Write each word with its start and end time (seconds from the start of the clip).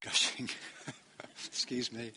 Gushing. 0.00 0.48
Excuse 1.46 1.92
me. 1.92 2.12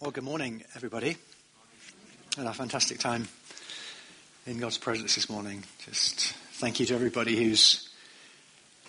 Well, 0.00 0.10
good 0.10 0.24
morning, 0.24 0.64
everybody. 0.74 1.16
Had 2.36 2.46
a 2.46 2.52
fantastic 2.52 2.98
time 2.98 3.28
in 4.44 4.58
God's 4.58 4.78
presence 4.78 5.14
this 5.14 5.30
morning. 5.30 5.62
Just 5.86 6.32
thank 6.54 6.80
you 6.80 6.86
to 6.86 6.94
everybody 6.94 7.36
who's 7.36 7.88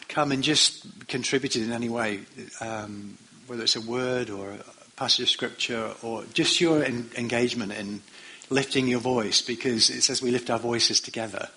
come 0.08 0.32
and 0.32 0.44
just 0.44 1.08
contributed 1.08 1.62
in 1.62 1.72
any 1.72 1.88
way, 1.88 2.22
um, 2.60 3.20
whether 3.46 3.62
it's 3.62 3.76
a 3.76 3.82
word 3.82 4.32
or 4.32 4.50
a 4.50 4.90
passage 4.96 5.24
of 5.26 5.30
scripture 5.30 5.94
or 6.02 6.24
just 6.34 6.60
your 6.60 6.84
en- 6.84 7.12
engagement 7.16 7.74
in 7.74 8.02
lifting 8.50 8.88
your 8.88 9.02
voice, 9.02 9.44
because 9.44 9.92
it 9.92 10.02
says 10.02 10.20
we 10.20 10.32
lift 10.32 10.50
our 10.50 10.58
voices 10.58 11.00
together. 11.00 11.48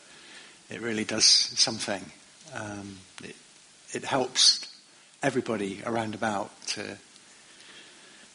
It 0.69 0.83
really 0.83 1.05
does 1.07 1.25
something. 1.25 2.05
Um, 2.53 2.99
it, 3.25 3.35
it 3.97 4.05
helps 4.05 4.69
everybody 5.23 5.83
around 5.87 6.15
about 6.15 6.51
to 6.69 6.99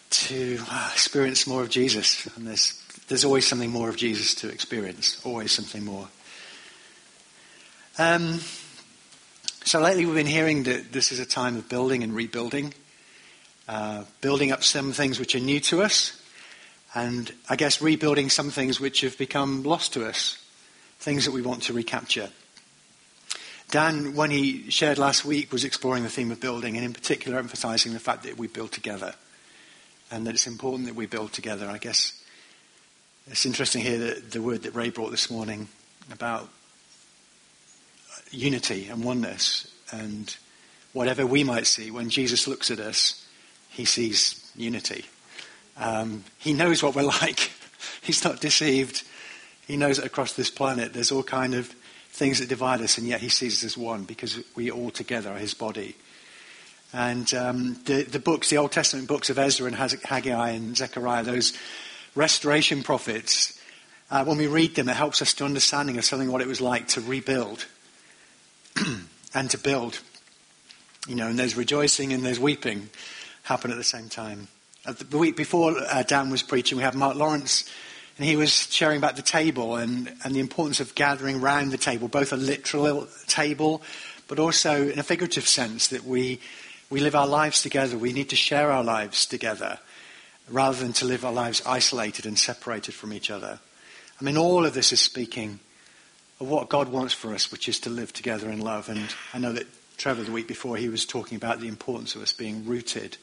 to 0.09 0.59
uh, 0.69 0.89
experience 0.91 1.47
more 1.47 1.61
of 1.61 1.69
Jesus. 1.69 2.25
And 2.35 2.47
there's 2.47 2.83
there's 3.07 3.23
always 3.23 3.47
something 3.47 3.69
more 3.69 3.87
of 3.87 3.95
Jesus 3.95 4.35
to 4.35 4.49
experience. 4.49 5.21
Always 5.23 5.51
something 5.51 5.85
more. 5.85 6.07
Um, 7.97 8.39
so 9.63 9.79
lately 9.79 10.05
we've 10.05 10.15
been 10.15 10.25
hearing 10.25 10.63
that 10.63 10.91
this 10.91 11.11
is 11.11 11.19
a 11.19 11.25
time 11.25 11.55
of 11.55 11.69
building 11.69 12.03
and 12.03 12.15
rebuilding, 12.15 12.73
uh, 13.67 14.05
building 14.21 14.51
up 14.51 14.63
some 14.63 14.91
things 14.91 15.19
which 15.19 15.35
are 15.35 15.39
new 15.39 15.59
to 15.59 15.83
us, 15.83 16.19
and 16.95 17.31
I 17.47 17.55
guess 17.55 17.81
rebuilding 17.81 18.29
some 18.29 18.49
things 18.49 18.79
which 18.79 19.01
have 19.01 19.17
become 19.17 19.63
lost 19.63 19.93
to 19.93 20.05
us, 20.05 20.43
things 20.99 21.25
that 21.25 21.31
we 21.31 21.41
want 21.41 21.63
to 21.63 21.73
recapture. 21.73 22.29
Dan, 23.71 24.15
when 24.15 24.31
he 24.31 24.69
shared 24.69 24.97
last 24.97 25.23
week, 25.23 25.53
was 25.53 25.63
exploring 25.63 26.03
the 26.03 26.09
theme 26.09 26.29
of 26.29 26.41
building 26.41 26.75
and 26.75 26.85
in 26.85 26.91
particular 26.91 27.39
emphasizing 27.39 27.93
the 27.93 27.99
fact 27.99 28.23
that 28.23 28.37
we 28.37 28.47
build 28.47 28.73
together 28.73 29.15
and 30.11 30.27
that 30.27 30.33
it's 30.33 30.45
important 30.45 30.87
that 30.87 30.95
we 30.95 31.05
build 31.05 31.31
together. 31.31 31.69
I 31.69 31.77
guess 31.77 32.21
it's 33.27 33.45
interesting 33.45 33.81
here 33.81 33.97
that 33.97 34.31
the 34.31 34.41
word 34.41 34.63
that 34.63 34.75
Ray 34.75 34.89
brought 34.89 35.11
this 35.11 35.31
morning 35.31 35.69
about 36.11 36.49
unity 38.29 38.87
and 38.89 39.05
oneness 39.05 39.73
and 39.91 40.35
whatever 40.91 41.25
we 41.25 41.45
might 41.45 41.65
see, 41.65 41.91
when 41.91 42.09
Jesus 42.09 42.49
looks 42.49 42.71
at 42.71 42.79
us, 42.79 43.25
he 43.69 43.85
sees 43.85 44.51
unity. 44.53 45.05
Um, 45.77 46.25
he 46.39 46.51
knows 46.51 46.83
what 46.83 46.93
we're 46.93 47.03
like. 47.21 47.51
He's 48.01 48.25
not 48.25 48.41
deceived. 48.41 49.03
He 49.65 49.77
knows 49.77 49.95
that 49.95 50.05
across 50.05 50.33
this 50.33 50.49
planet 50.49 50.91
there's 50.91 51.13
all 51.13 51.23
kind 51.23 51.55
of 51.55 51.73
things 52.21 52.37
that 52.37 52.49
divide 52.49 52.81
us, 52.81 52.99
and 52.99 53.07
yet 53.07 53.19
he 53.19 53.29
sees 53.29 53.57
us 53.57 53.63
as 53.63 53.75
one 53.75 54.03
because 54.03 54.39
we 54.55 54.69
all 54.69 54.91
together 54.91 55.31
are 55.31 55.39
his 55.39 55.55
body. 55.55 55.95
And 56.93 57.33
um, 57.33 57.79
the, 57.85 58.03
the 58.03 58.19
books, 58.19 58.51
the 58.51 58.57
Old 58.57 58.71
Testament 58.71 59.07
books 59.07 59.31
of 59.31 59.39
Ezra 59.39 59.65
and 59.65 59.75
Haggai 59.75 60.49
and 60.51 60.77
Zechariah, 60.77 61.23
those 61.23 61.57
restoration 62.13 62.83
prophets, 62.83 63.59
uh, 64.11 64.23
when 64.23 64.37
we 64.37 64.45
read 64.45 64.75
them, 64.75 64.87
it 64.87 64.95
helps 64.95 65.23
us 65.23 65.33
to 65.33 65.45
understanding 65.45 65.97
of 65.97 66.05
something 66.05 66.31
what 66.31 66.41
it 66.41 66.47
was 66.47 66.61
like 66.61 66.87
to 66.89 67.01
rebuild 67.01 67.65
and 69.33 69.49
to 69.49 69.57
build. 69.57 69.99
You 71.07 71.15
know, 71.15 71.25
and 71.25 71.39
there's 71.39 71.57
rejoicing 71.57 72.13
and 72.13 72.23
there's 72.23 72.39
weeping 72.39 72.91
happen 73.41 73.71
at 73.71 73.77
the 73.77 73.83
same 73.83 74.09
time. 74.09 74.47
The 74.85 75.17
week 75.17 75.35
before 75.35 75.75
uh, 75.75 76.03
Dan 76.03 76.29
was 76.29 76.43
preaching, 76.43 76.77
we 76.77 76.83
had 76.83 76.93
Mark 76.93 77.15
Lawrence 77.15 77.67
and 78.17 78.25
he 78.25 78.35
was 78.35 78.51
sharing 78.71 78.97
about 78.97 79.15
the 79.15 79.21
table 79.21 79.75
and, 79.75 80.13
and 80.23 80.35
the 80.35 80.39
importance 80.39 80.79
of 80.79 80.95
gathering 80.95 81.41
round 81.41 81.71
the 81.71 81.77
table, 81.77 82.07
both 82.07 82.33
a 82.33 82.37
literal 82.37 83.07
table, 83.27 83.81
but 84.27 84.39
also 84.39 84.89
in 84.89 84.99
a 84.99 85.03
figurative 85.03 85.47
sense 85.47 85.87
that 85.87 86.03
we, 86.03 86.39
we 86.89 86.99
live 86.99 87.15
our 87.15 87.27
lives 87.27 87.61
together. 87.61 87.97
We 87.97 88.13
need 88.13 88.29
to 88.29 88.35
share 88.35 88.71
our 88.71 88.83
lives 88.83 89.25
together 89.25 89.79
rather 90.49 90.77
than 90.77 90.93
to 90.93 91.05
live 91.05 91.25
our 91.25 91.33
lives 91.33 91.61
isolated 91.65 92.25
and 92.25 92.37
separated 92.37 92.93
from 92.93 93.13
each 93.13 93.31
other. 93.31 93.59
I 94.19 94.23
mean, 94.23 94.37
all 94.37 94.65
of 94.65 94.73
this 94.73 94.91
is 94.91 95.01
speaking 95.01 95.59
of 96.39 96.47
what 96.47 96.69
God 96.69 96.89
wants 96.89 97.13
for 97.13 97.33
us, 97.33 97.51
which 97.51 97.69
is 97.69 97.79
to 97.81 97.89
live 97.89 98.13
together 98.13 98.49
in 98.49 98.59
love. 98.59 98.89
And 98.89 99.13
I 99.33 99.39
know 99.39 99.53
that 99.53 99.67
Trevor, 99.97 100.23
the 100.23 100.31
week 100.31 100.47
before, 100.47 100.77
he 100.77 100.89
was 100.89 101.05
talking 101.05 101.35
about 101.35 101.59
the 101.59 101.67
importance 101.67 102.15
of 102.15 102.21
us 102.21 102.33
being 102.33 102.65
rooted 102.65 103.17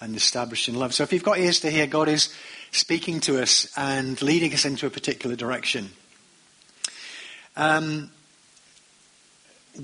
and 0.00 0.16
established 0.16 0.68
in 0.68 0.74
love. 0.74 0.94
So 0.94 1.02
if 1.02 1.12
you've 1.12 1.22
got 1.22 1.38
ears 1.38 1.60
to 1.60 1.70
hear, 1.70 1.86
God 1.86 2.08
is 2.08 2.34
speaking 2.70 3.20
to 3.20 3.40
us 3.40 3.72
and 3.76 4.20
leading 4.20 4.52
us 4.52 4.64
into 4.64 4.86
a 4.86 4.90
particular 4.90 5.36
direction. 5.36 5.90
Um, 7.56 8.10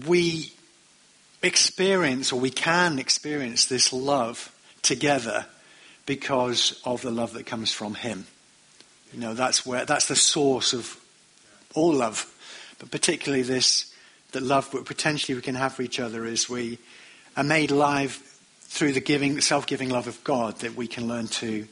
we 0.06 0.52
experience, 1.42 2.32
or 2.32 2.40
we 2.40 2.50
can 2.50 2.98
experience, 2.98 3.66
this 3.66 3.92
love 3.92 4.54
together 4.82 5.46
because 6.06 6.80
of 6.84 7.02
the 7.02 7.10
love 7.10 7.32
that 7.34 7.46
comes 7.46 7.72
from 7.72 7.94
Him. 7.94 8.26
You 9.12 9.20
know, 9.20 9.34
that's 9.34 9.64
where 9.64 9.84
that's 9.84 10.06
the 10.06 10.16
source 10.16 10.72
of 10.72 10.96
all 11.74 11.92
love, 11.92 12.26
but 12.78 12.90
particularly 12.90 13.42
this 13.42 13.92
the 14.32 14.40
love 14.40 14.70
that 14.70 14.84
potentially 14.84 15.34
we 15.34 15.42
can 15.42 15.56
have 15.56 15.74
for 15.74 15.82
each 15.82 15.98
other 15.98 16.24
is 16.24 16.48
we 16.48 16.78
are 17.36 17.44
made 17.44 17.70
alive 17.70 18.22
through 18.70 18.92
the 18.92 19.00
giving, 19.00 19.40
self-giving 19.40 19.90
love 19.90 20.06
of 20.06 20.22
God 20.22 20.60
that 20.60 20.76
we 20.76 20.86
can 20.86 21.08
learn 21.08 21.26
to 21.26 21.66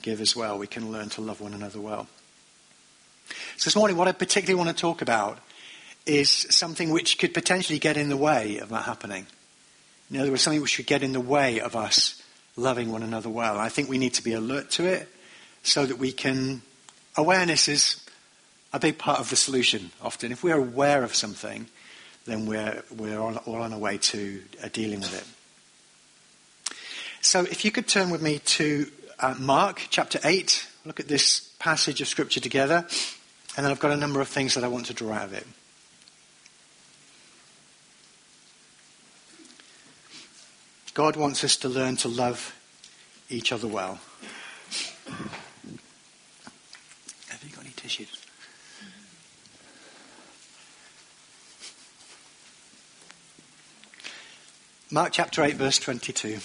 give 0.00 0.20
as 0.20 0.34
well. 0.34 0.58
We 0.58 0.66
can 0.66 0.90
learn 0.90 1.10
to 1.10 1.20
love 1.20 1.40
one 1.42 1.52
another 1.52 1.78
well. 1.78 2.08
So 3.58 3.68
this 3.68 3.76
morning, 3.76 3.98
what 3.98 4.08
I 4.08 4.12
particularly 4.12 4.56
want 4.56 4.74
to 4.74 4.80
talk 4.80 5.02
about 5.02 5.38
is 6.06 6.30
something 6.30 6.90
which 6.90 7.18
could 7.18 7.34
potentially 7.34 7.78
get 7.78 7.98
in 7.98 8.08
the 8.08 8.16
way 8.16 8.58
of 8.58 8.70
that 8.70 8.84
happening. 8.84 9.26
In 10.10 10.18
other 10.18 10.30
words, 10.30 10.42
something 10.42 10.62
which 10.62 10.76
could 10.76 10.86
get 10.86 11.02
in 11.02 11.12
the 11.12 11.20
way 11.20 11.60
of 11.60 11.76
us 11.76 12.22
loving 12.56 12.90
one 12.90 13.02
another 13.02 13.28
well. 13.28 13.58
I 13.58 13.68
think 13.68 13.90
we 13.90 13.98
need 13.98 14.14
to 14.14 14.24
be 14.24 14.32
alert 14.32 14.70
to 14.72 14.86
it 14.86 15.06
so 15.62 15.84
that 15.84 15.98
we 15.98 16.12
can. 16.12 16.62
Awareness 17.16 17.68
is 17.68 18.02
a 18.72 18.80
big 18.80 18.96
part 18.96 19.20
of 19.20 19.28
the 19.28 19.36
solution 19.36 19.90
often. 20.00 20.32
If 20.32 20.42
we're 20.42 20.56
aware 20.56 21.04
of 21.04 21.14
something, 21.14 21.66
then 22.24 22.46
we're, 22.46 22.82
we're 22.96 23.18
all 23.18 23.38
on 23.46 23.72
our 23.72 23.78
way 23.78 23.98
to 23.98 24.42
uh, 24.64 24.68
dealing 24.72 25.00
with 25.00 25.14
it. 25.14 25.37
So 27.20 27.42
if 27.42 27.64
you 27.64 27.70
could 27.70 27.88
turn 27.88 28.10
with 28.10 28.22
me 28.22 28.38
to 28.38 28.86
uh, 29.20 29.34
Mark 29.38 29.86
chapter 29.90 30.20
8. 30.22 30.66
Look 30.84 31.00
at 31.00 31.08
this 31.08 31.40
passage 31.58 32.00
of 32.00 32.08
Scripture 32.08 32.40
together. 32.40 32.86
And 33.56 33.64
then 33.64 33.72
I've 33.72 33.80
got 33.80 33.90
a 33.90 33.96
number 33.96 34.20
of 34.20 34.28
things 34.28 34.54
that 34.54 34.64
I 34.64 34.68
want 34.68 34.86
to 34.86 34.94
draw 34.94 35.12
out 35.12 35.24
of 35.24 35.32
it. 35.34 35.46
God 40.94 41.16
wants 41.16 41.44
us 41.44 41.56
to 41.58 41.68
learn 41.68 41.96
to 41.96 42.08
love 42.08 42.54
each 43.28 43.52
other 43.52 43.68
well. 43.68 43.98
Have 47.28 47.42
you 47.44 47.50
got 47.54 47.64
any 47.64 47.74
tissues? 47.76 48.24
Mark 54.90 55.12
chapter 55.12 55.42
8, 55.42 55.56
verse 55.56 55.78
22. 55.78 56.38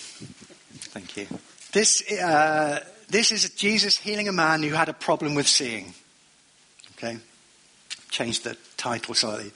Thank 0.93 1.17
you. 1.17 1.25
This, 1.71 2.03
uh, 2.11 2.79
this 3.09 3.31
is 3.31 3.49
Jesus 3.49 3.97
healing 3.97 4.27
a 4.27 4.31
man 4.31 4.61
who 4.61 4.75
had 4.75 4.89
a 4.89 4.93
problem 4.93 5.33
with 5.33 5.47
seeing. 5.47 5.95
Okay? 6.95 7.17
Change 8.11 8.41
the 8.41 8.55
title 8.77 9.15
slightly. 9.15 9.51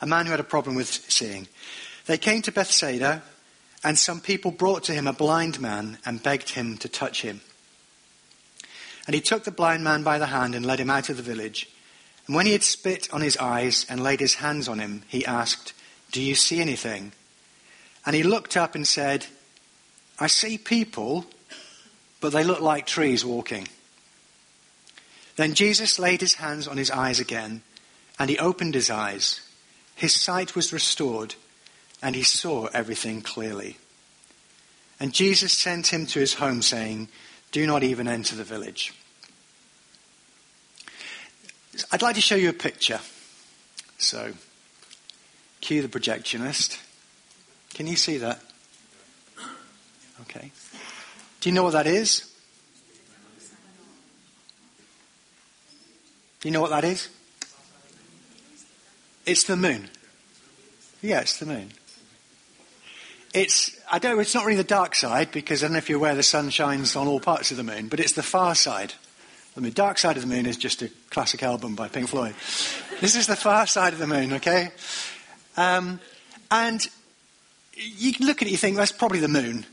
A 0.00 0.06
man 0.06 0.26
who 0.26 0.30
had 0.30 0.38
a 0.38 0.44
problem 0.44 0.76
with 0.76 0.86
seeing. 0.86 1.48
They 2.06 2.18
came 2.18 2.40
to 2.42 2.52
Bethsaida, 2.52 3.24
and 3.82 3.98
some 3.98 4.20
people 4.20 4.52
brought 4.52 4.84
to 4.84 4.92
him 4.92 5.08
a 5.08 5.12
blind 5.12 5.60
man 5.60 5.98
and 6.06 6.22
begged 6.22 6.50
him 6.50 6.78
to 6.78 6.88
touch 6.88 7.22
him. 7.22 7.40
And 9.08 9.14
he 9.16 9.20
took 9.20 9.42
the 9.42 9.50
blind 9.50 9.82
man 9.82 10.04
by 10.04 10.18
the 10.18 10.26
hand 10.26 10.54
and 10.54 10.64
led 10.64 10.78
him 10.78 10.90
out 10.90 11.08
of 11.08 11.16
the 11.16 11.22
village. 11.24 11.68
And 12.28 12.36
when 12.36 12.46
he 12.46 12.52
had 12.52 12.62
spit 12.62 13.12
on 13.12 13.22
his 13.22 13.36
eyes 13.38 13.86
and 13.90 14.04
laid 14.04 14.20
his 14.20 14.36
hands 14.36 14.68
on 14.68 14.78
him, 14.78 15.02
he 15.08 15.26
asked, 15.26 15.72
Do 16.12 16.22
you 16.22 16.36
see 16.36 16.60
anything? 16.60 17.10
And 18.04 18.14
he 18.14 18.22
looked 18.22 18.56
up 18.56 18.76
and 18.76 18.86
said, 18.86 19.26
I 20.18 20.28
see 20.28 20.58
people, 20.58 21.26
but 22.20 22.32
they 22.32 22.44
look 22.44 22.60
like 22.60 22.86
trees 22.86 23.24
walking. 23.24 23.68
Then 25.36 25.54
Jesus 25.54 25.98
laid 25.98 26.22
his 26.22 26.34
hands 26.34 26.66
on 26.66 26.78
his 26.78 26.90
eyes 26.90 27.20
again, 27.20 27.62
and 28.18 28.30
he 28.30 28.38
opened 28.38 28.74
his 28.74 28.90
eyes. 28.90 29.42
His 29.94 30.18
sight 30.18 30.54
was 30.54 30.72
restored, 30.72 31.34
and 32.02 32.14
he 32.14 32.22
saw 32.22 32.66
everything 32.66 33.20
clearly. 33.20 33.76
And 34.98 35.12
Jesus 35.12 35.52
sent 35.52 35.88
him 35.88 36.06
to 36.06 36.20
his 36.20 36.34
home, 36.34 36.62
saying, 36.62 37.08
Do 37.52 37.66
not 37.66 37.82
even 37.82 38.08
enter 38.08 38.34
the 38.34 38.44
village. 38.44 38.94
I'd 41.92 42.00
like 42.00 42.14
to 42.14 42.22
show 42.22 42.36
you 42.36 42.48
a 42.48 42.54
picture. 42.54 43.00
So, 43.98 44.32
cue 45.60 45.82
the 45.82 45.88
projectionist. 45.88 46.80
Can 47.74 47.86
you 47.86 47.96
see 47.96 48.16
that? 48.18 48.40
Okay. 50.22 50.50
Do 51.40 51.48
you 51.48 51.54
know 51.54 51.62
what 51.62 51.72
that 51.72 51.86
is? 51.86 52.32
Do 56.40 56.48
you 56.48 56.52
know 56.52 56.60
what 56.60 56.70
that 56.70 56.84
is? 56.84 57.08
It's 59.24 59.44
the 59.44 59.56
moon. 59.56 59.88
Yeah, 61.02 61.20
it's 61.20 61.38
the 61.38 61.46
moon. 61.46 61.70
it's, 63.34 63.78
I 63.90 63.98
don't 63.98 64.18
it's 64.20 64.34
not 64.34 64.44
really 64.44 64.56
the 64.56 64.64
dark 64.64 64.94
side 64.94 65.30
because 65.32 65.62
I 65.62 65.66
don't 65.66 65.72
know 65.72 65.78
if 65.78 65.88
you're 65.88 65.98
aware 65.98 66.14
the 66.14 66.22
sun 66.22 66.50
shines 66.50 66.96
on 66.96 67.06
all 67.06 67.20
parts 67.20 67.50
of 67.50 67.56
the 67.56 67.62
moon, 67.62 67.88
but 67.88 68.00
it's 68.00 68.12
the 68.12 68.22
far 68.22 68.54
side. 68.54 68.94
I 69.56 69.60
mean, 69.60 69.72
Dark 69.72 69.96
Side 69.96 70.16
of 70.16 70.22
the 70.22 70.28
Moon 70.28 70.44
is 70.44 70.58
just 70.58 70.82
a 70.82 70.90
classic 71.08 71.42
album 71.42 71.74
by 71.74 71.88
Pink 71.88 72.08
Floyd. 72.08 72.34
this 73.00 73.16
is 73.16 73.26
the 73.26 73.36
far 73.36 73.66
side 73.66 73.94
of 73.94 73.98
the 73.98 74.06
moon, 74.06 74.34
okay? 74.34 74.68
Um, 75.56 75.98
and 76.50 76.86
you 77.74 78.12
can 78.12 78.26
look 78.26 78.42
at 78.42 78.48
it, 78.48 78.50
you 78.50 78.58
think 78.58 78.76
that's 78.76 78.92
probably 78.92 79.20
the 79.20 79.28
moon. 79.28 79.64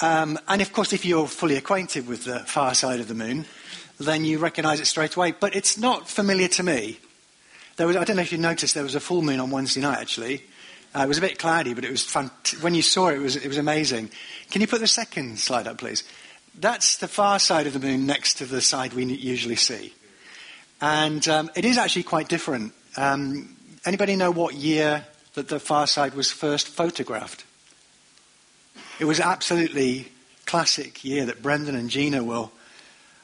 Um, 0.00 0.38
and 0.46 0.62
of 0.62 0.72
course, 0.72 0.92
if 0.92 1.04
you're 1.04 1.26
fully 1.26 1.56
acquainted 1.56 2.06
with 2.06 2.24
the 2.24 2.40
far 2.40 2.74
side 2.74 3.00
of 3.00 3.08
the 3.08 3.14
moon, 3.14 3.46
then 3.98 4.24
you 4.24 4.38
recognize 4.38 4.80
it 4.80 4.86
straight 4.86 5.16
away. 5.16 5.32
But 5.32 5.56
it's 5.56 5.76
not 5.76 6.08
familiar 6.08 6.48
to 6.48 6.62
me. 6.62 6.98
There 7.76 7.86
was, 7.86 7.96
I 7.96 8.04
don't 8.04 8.16
know 8.16 8.22
if 8.22 8.32
you 8.32 8.38
noticed, 8.38 8.74
there 8.74 8.82
was 8.82 8.94
a 8.94 9.00
full 9.00 9.22
moon 9.22 9.40
on 9.40 9.50
Wednesday 9.50 9.80
night, 9.80 9.98
actually. 9.98 10.44
Uh, 10.94 11.02
it 11.02 11.08
was 11.08 11.18
a 11.18 11.20
bit 11.20 11.38
cloudy, 11.38 11.74
but 11.74 11.84
it 11.84 11.90
was 11.90 12.02
fun. 12.02 12.30
When 12.60 12.74
you 12.74 12.82
saw 12.82 13.08
it, 13.08 13.16
it 13.16 13.20
was, 13.20 13.36
it 13.36 13.48
was 13.48 13.58
amazing. 13.58 14.10
Can 14.50 14.60
you 14.60 14.66
put 14.66 14.80
the 14.80 14.86
second 14.86 15.38
slide 15.38 15.66
up, 15.66 15.78
please? 15.78 16.04
That's 16.58 16.96
the 16.96 17.08
far 17.08 17.38
side 17.38 17.66
of 17.66 17.72
the 17.72 17.78
moon 17.78 18.06
next 18.06 18.34
to 18.38 18.46
the 18.46 18.60
side 18.60 18.94
we 18.94 19.04
usually 19.04 19.56
see. 19.56 19.94
And 20.80 21.26
um, 21.28 21.50
it 21.54 21.64
is 21.64 21.76
actually 21.76 22.04
quite 22.04 22.28
different. 22.28 22.72
Um, 22.96 23.56
anybody 23.84 24.16
know 24.16 24.30
what 24.30 24.54
year 24.54 25.04
that 25.34 25.48
the 25.48 25.60
far 25.60 25.86
side 25.86 26.14
was 26.14 26.32
first 26.32 26.68
photographed? 26.68 27.44
It 28.98 29.04
was 29.04 29.20
absolutely 29.20 30.08
classic 30.44 31.04
year 31.04 31.26
that 31.26 31.40
Brendan 31.40 31.76
and 31.76 31.88
Gina 31.88 32.24
will, 32.24 32.50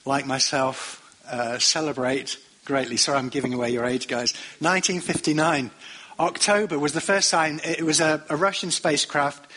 like 0.04 0.24
myself, 0.24 1.00
uh, 1.28 1.58
celebrate 1.58 2.38
greatly. 2.64 2.96
Sorry, 2.96 3.18
I'm 3.18 3.28
giving 3.28 3.52
away 3.52 3.70
your 3.70 3.84
age, 3.84 4.06
guys. 4.06 4.34
1959. 4.60 5.72
October 6.20 6.78
was 6.78 6.92
the 6.92 7.00
first 7.00 7.28
time. 7.28 7.60
It 7.64 7.82
was 7.82 7.98
a, 7.98 8.22
a 8.28 8.36
Russian 8.36 8.70
spacecraft 8.70 9.50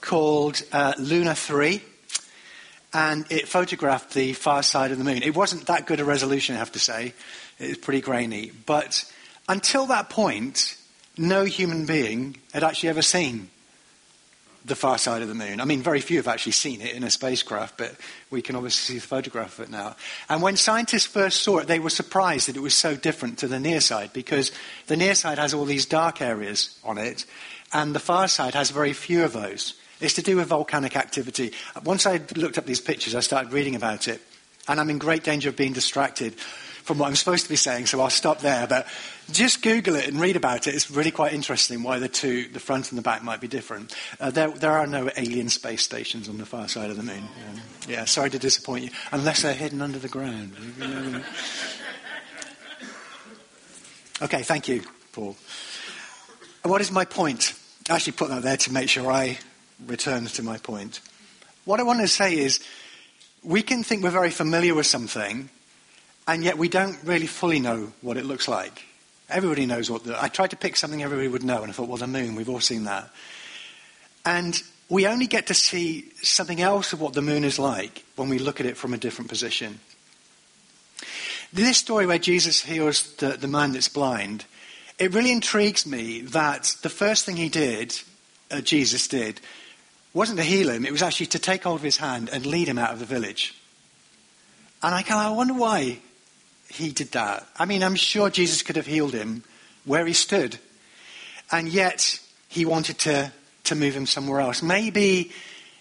called 0.00 0.62
uh, 0.70 0.92
Luna 0.96 1.34
3 1.34 1.82
and 2.92 3.26
it 3.28 3.48
photographed 3.48 4.14
the 4.14 4.32
far 4.32 4.62
side 4.62 4.92
of 4.92 4.98
the 4.98 5.04
moon. 5.04 5.24
It 5.24 5.34
wasn't 5.34 5.66
that 5.66 5.86
good 5.86 5.98
a 5.98 6.04
resolution, 6.04 6.54
I 6.54 6.58
have 6.58 6.70
to 6.72 6.78
say. 6.78 7.14
It 7.58 7.68
was 7.68 7.78
pretty 7.78 8.00
grainy. 8.00 8.52
But 8.64 9.04
until 9.48 9.86
that 9.86 10.08
point, 10.08 10.76
no 11.18 11.44
human 11.44 11.84
being 11.84 12.36
had 12.52 12.62
actually 12.62 12.90
ever 12.90 13.02
seen 13.02 13.50
the 14.64 14.74
far 14.74 14.96
side 14.96 15.20
of 15.20 15.28
the 15.28 15.34
moon. 15.34 15.60
I 15.60 15.66
mean, 15.66 15.82
very 15.82 16.00
few 16.00 16.16
have 16.16 16.28
actually 16.28 16.52
seen 16.52 16.80
it 16.80 16.94
in 16.94 17.04
a 17.04 17.10
spacecraft, 17.10 17.76
but 17.76 17.94
we 18.30 18.40
can 18.40 18.56
obviously 18.56 18.94
see 18.94 18.98
the 18.98 19.06
photograph 19.06 19.58
of 19.58 19.66
it 19.66 19.70
now. 19.70 19.94
And 20.28 20.40
when 20.40 20.56
scientists 20.56 21.04
first 21.04 21.42
saw 21.42 21.58
it, 21.58 21.66
they 21.66 21.78
were 21.78 21.90
surprised 21.90 22.48
that 22.48 22.56
it 22.56 22.62
was 22.62 22.74
so 22.74 22.96
different 22.96 23.38
to 23.38 23.48
the 23.48 23.60
near 23.60 23.80
side 23.80 24.12
because 24.12 24.52
the 24.86 24.96
near 24.96 25.14
side 25.14 25.38
has 25.38 25.52
all 25.52 25.66
these 25.66 25.84
dark 25.84 26.22
areas 26.22 26.78
on 26.82 26.96
it, 26.96 27.26
and 27.72 27.94
the 27.94 28.00
far 28.00 28.26
side 28.26 28.54
has 28.54 28.70
very 28.70 28.94
few 28.94 29.24
of 29.24 29.32
those. 29.32 29.74
It's 30.00 30.14
to 30.14 30.22
do 30.22 30.36
with 30.36 30.48
volcanic 30.48 30.96
activity. 30.96 31.52
Once 31.84 32.06
I 32.06 32.20
looked 32.34 32.58
up 32.58 32.66
these 32.66 32.80
pictures, 32.80 33.14
I 33.14 33.20
started 33.20 33.52
reading 33.52 33.74
about 33.74 34.08
it, 34.08 34.20
and 34.66 34.80
I'm 34.80 34.90
in 34.90 34.98
great 34.98 35.24
danger 35.24 35.50
of 35.50 35.56
being 35.56 35.74
distracted 35.74 36.34
from 36.84 36.98
what 36.98 37.08
I'm 37.08 37.16
supposed 37.16 37.44
to 37.44 37.48
be 37.48 37.56
saying, 37.56 37.86
so 37.86 38.00
I'll 38.00 38.10
stop 38.10 38.40
there. 38.40 38.66
But 38.66 38.86
just 39.32 39.62
Google 39.62 39.96
it 39.96 40.06
and 40.06 40.20
read 40.20 40.36
about 40.36 40.66
it. 40.66 40.74
It's 40.74 40.90
really 40.90 41.10
quite 41.10 41.32
interesting 41.32 41.82
why 41.82 41.98
the 41.98 42.08
two, 42.08 42.46
the 42.48 42.60
front 42.60 42.90
and 42.90 42.98
the 42.98 43.02
back, 43.02 43.24
might 43.24 43.40
be 43.40 43.48
different. 43.48 43.96
Uh, 44.20 44.30
there, 44.30 44.50
there, 44.50 44.72
are 44.72 44.86
no 44.86 45.10
alien 45.16 45.48
space 45.48 45.82
stations 45.82 46.28
on 46.28 46.36
the 46.36 46.44
far 46.44 46.68
side 46.68 46.90
of 46.90 46.98
the 46.98 47.02
moon. 47.02 47.24
Um, 47.24 47.60
yeah, 47.88 48.04
sorry 48.04 48.28
to 48.30 48.38
disappoint 48.38 48.84
you, 48.84 48.90
unless 49.12 49.42
they're 49.42 49.54
hidden 49.54 49.80
under 49.80 49.98
the 49.98 50.08
ground. 50.08 50.52
okay, 54.22 54.42
thank 54.42 54.68
you, 54.68 54.82
Paul. 55.12 55.36
What 56.64 56.82
is 56.82 56.92
my 56.92 57.06
point? 57.06 57.54
I 57.88 57.94
actually 57.94 58.12
put 58.12 58.28
that 58.28 58.42
there 58.42 58.58
to 58.58 58.72
make 58.72 58.90
sure 58.90 59.10
I 59.10 59.38
return 59.86 60.26
to 60.26 60.42
my 60.42 60.58
point. 60.58 61.00
What 61.64 61.80
I 61.80 61.82
want 61.82 62.00
to 62.00 62.08
say 62.08 62.36
is 62.36 62.60
we 63.42 63.62
can 63.62 63.82
think 63.82 64.02
we're 64.02 64.10
very 64.10 64.30
familiar 64.30 64.74
with 64.74 64.86
something, 64.86 65.48
and 66.26 66.42
yet 66.42 66.58
we 66.58 66.68
don't 66.68 66.96
really 67.04 67.26
fully 67.26 67.60
know 67.60 67.92
what 68.00 68.16
it 68.16 68.24
looks 68.24 68.48
like. 68.48 68.84
Everybody 69.28 69.66
knows 69.66 69.90
what 69.90 70.04
the. 70.04 70.22
I 70.22 70.28
tried 70.28 70.50
to 70.50 70.56
pick 70.56 70.76
something 70.76 71.02
everybody 71.02 71.28
would 71.28 71.44
know, 71.44 71.62
and 71.62 71.70
I 71.70 71.74
thought, 71.74 71.88
well, 71.88 71.98
the 71.98 72.06
moon, 72.06 72.34
we've 72.34 72.48
all 72.48 72.60
seen 72.60 72.84
that. 72.84 73.10
And 74.24 74.60
we 74.88 75.06
only 75.06 75.26
get 75.26 75.46
to 75.46 75.54
see 75.54 76.10
something 76.22 76.60
else 76.60 76.92
of 76.92 77.00
what 77.00 77.14
the 77.14 77.22
moon 77.22 77.44
is 77.44 77.58
like 77.58 78.04
when 78.16 78.28
we 78.28 78.38
look 78.38 78.60
at 78.60 78.66
it 78.66 78.76
from 78.76 78.94
a 78.94 78.98
different 78.98 79.28
position. 79.30 79.80
This 81.52 81.78
story 81.78 82.06
where 82.06 82.18
Jesus 82.18 82.62
heals 82.62 83.14
the, 83.16 83.30
the 83.30 83.48
man 83.48 83.72
that's 83.72 83.88
blind, 83.88 84.44
it 84.98 85.14
really 85.14 85.32
intrigues 85.32 85.86
me 85.86 86.22
that 86.22 86.74
the 86.82 86.88
first 86.88 87.24
thing 87.24 87.36
he 87.36 87.48
did, 87.48 87.98
uh, 88.50 88.60
Jesus 88.60 89.08
did, 89.08 89.40
wasn't 90.12 90.38
to 90.38 90.44
heal 90.44 90.70
him, 90.70 90.84
it 90.84 90.92
was 90.92 91.02
actually 91.02 91.26
to 91.26 91.38
take 91.38 91.64
hold 91.64 91.76
of 91.76 91.82
his 91.82 91.96
hand 91.96 92.28
and 92.32 92.46
lead 92.46 92.68
him 92.68 92.78
out 92.78 92.92
of 92.92 92.98
the 92.98 93.04
village. 93.04 93.54
And 94.82 94.94
I 94.94 95.02
kind 95.02 95.30
of 95.30 95.36
wonder 95.36 95.54
why 95.54 95.98
he 96.74 96.90
did 96.90 97.12
that. 97.12 97.46
I 97.56 97.64
mean, 97.64 97.82
I'm 97.82 97.94
sure 97.94 98.30
Jesus 98.30 98.62
could 98.62 98.76
have 98.76 98.86
healed 98.86 99.14
him 99.14 99.44
where 99.84 100.06
he 100.06 100.12
stood. 100.12 100.58
And 101.52 101.68
yet, 101.68 102.20
he 102.48 102.64
wanted 102.64 102.98
to, 103.00 103.32
to 103.64 103.74
move 103.74 103.94
him 103.94 104.06
somewhere 104.06 104.40
else. 104.40 104.62
Maybe 104.62 105.30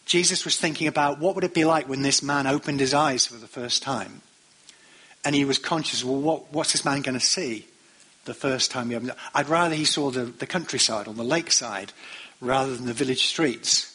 Jesus 0.05 0.45
was 0.45 0.57
thinking 0.57 0.87
about 0.87 1.19
what 1.19 1.35
would 1.35 1.43
it 1.43 1.53
be 1.53 1.65
like 1.65 1.87
when 1.87 2.01
this 2.01 2.21
man 2.21 2.47
opened 2.47 2.79
his 2.79 2.93
eyes 2.93 3.25
for 3.25 3.35
the 3.35 3.47
first 3.47 3.81
time. 3.81 4.21
And 5.25 5.33
he 5.33 5.45
was 5.45 5.57
conscious, 5.57 6.03
well, 6.03 6.19
what, 6.19 6.53
what's 6.53 6.73
this 6.73 6.85
man 6.85 7.01
going 7.01 7.17
to 7.17 7.25
see 7.25 7.65
the 8.25 8.33
first 8.33 8.71
time 8.71 8.89
he 8.89 8.95
opened 8.95 9.13
I'd 9.33 9.49
rather 9.49 9.75
he 9.75 9.85
saw 9.85 10.09
the, 10.11 10.25
the 10.25 10.47
countryside 10.47 11.07
or 11.07 11.13
the 11.13 11.23
lakeside 11.23 11.91
rather 12.39 12.75
than 12.75 12.85
the 12.85 12.93
village 12.93 13.25
streets. 13.25 13.89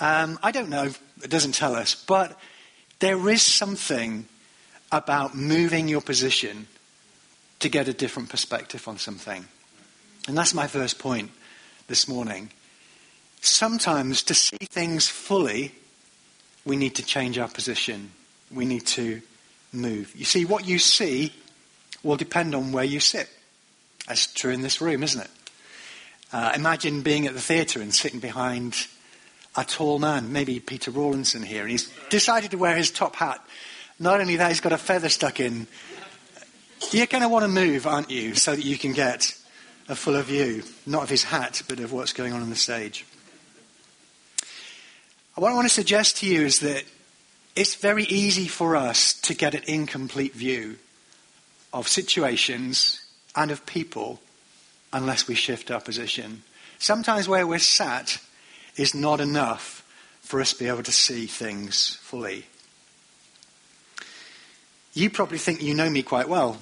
Um, 0.00 0.38
I 0.42 0.50
don't 0.50 0.68
know, 0.68 0.90
it 1.22 1.30
doesn't 1.30 1.54
tell 1.54 1.74
us, 1.74 1.94
but 1.94 2.38
there 2.98 3.28
is 3.28 3.42
something 3.42 4.26
about 4.92 5.34
moving 5.34 5.88
your 5.88 6.02
position 6.02 6.68
to 7.60 7.68
get 7.68 7.88
a 7.88 7.92
different 7.92 8.28
perspective 8.28 8.86
on 8.86 8.98
something. 8.98 9.46
And 10.28 10.36
that's 10.36 10.54
my 10.54 10.66
first 10.66 10.98
point 10.98 11.30
this 11.88 12.06
morning. 12.06 12.50
Sometimes 13.40 14.22
to 14.24 14.34
see 14.34 14.58
things 14.58 15.08
fully, 15.08 15.72
we 16.64 16.76
need 16.76 16.94
to 16.96 17.04
change 17.04 17.38
our 17.38 17.48
position. 17.48 18.12
We 18.52 18.66
need 18.66 18.86
to 18.88 19.22
move. 19.72 20.14
You 20.14 20.24
see, 20.24 20.44
what 20.44 20.66
you 20.66 20.78
see 20.78 21.32
will 22.02 22.16
depend 22.16 22.54
on 22.54 22.72
where 22.72 22.84
you 22.84 23.00
sit. 23.00 23.28
That's 24.06 24.32
true 24.32 24.52
in 24.52 24.62
this 24.62 24.80
room, 24.80 25.02
isn't 25.02 25.20
it? 25.20 25.30
Uh, 26.32 26.52
imagine 26.54 27.02
being 27.02 27.26
at 27.26 27.34
the 27.34 27.40
theatre 27.40 27.80
and 27.80 27.94
sitting 27.94 28.20
behind 28.20 28.86
a 29.56 29.64
tall 29.64 29.98
man, 29.98 30.32
maybe 30.32 30.60
Peter 30.60 30.90
Rawlinson 30.90 31.42
here, 31.42 31.62
and 31.62 31.70
he's 31.70 31.92
decided 32.08 32.50
to 32.52 32.58
wear 32.58 32.76
his 32.76 32.90
top 32.90 33.16
hat. 33.16 33.40
Not 33.98 34.20
only 34.20 34.36
that, 34.36 34.48
he's 34.48 34.60
got 34.60 34.72
a 34.72 34.78
feather 34.78 35.08
stuck 35.08 35.40
in. 35.40 35.66
You're 36.90 37.06
going 37.06 37.22
to 37.22 37.28
want 37.28 37.44
to 37.44 37.48
move, 37.48 37.86
aren't 37.86 38.10
you, 38.10 38.34
so 38.34 38.54
that 38.54 38.64
you 38.64 38.76
can 38.76 38.92
get 38.92 39.34
a 39.88 39.94
fuller 39.94 40.22
view, 40.22 40.62
not 40.86 41.04
of 41.04 41.10
his 41.10 41.24
hat, 41.24 41.62
but 41.68 41.78
of 41.80 41.92
what's 41.92 42.12
going 42.12 42.32
on 42.32 42.42
on 42.42 42.50
the 42.50 42.56
stage. 42.56 43.06
What 45.34 45.50
I 45.50 45.54
want 45.54 45.66
to 45.66 45.74
suggest 45.74 46.18
to 46.18 46.26
you 46.26 46.42
is 46.42 46.60
that 46.60 46.84
it's 47.54 47.74
very 47.74 48.04
easy 48.04 48.48
for 48.48 48.76
us 48.76 49.14
to 49.22 49.34
get 49.34 49.54
an 49.54 49.62
incomplete 49.66 50.34
view 50.34 50.78
of 51.72 51.88
situations 51.88 53.04
and 53.34 53.50
of 53.50 53.64
people 53.66 54.20
unless 54.92 55.26
we 55.26 55.34
shift 55.34 55.70
our 55.70 55.80
position. 55.80 56.42
Sometimes 56.78 57.28
where 57.28 57.46
we're 57.46 57.58
sat, 57.58 58.18
is 58.76 58.94
not 58.94 59.20
enough 59.20 59.84
for 60.22 60.40
us 60.40 60.52
to 60.52 60.58
be 60.58 60.68
able 60.68 60.82
to 60.82 60.92
see 60.92 61.26
things 61.26 61.98
fully. 62.02 62.46
You 64.94 65.10
probably 65.10 65.38
think 65.38 65.62
you 65.62 65.74
know 65.74 65.88
me 65.88 66.02
quite 66.02 66.28
well. 66.28 66.58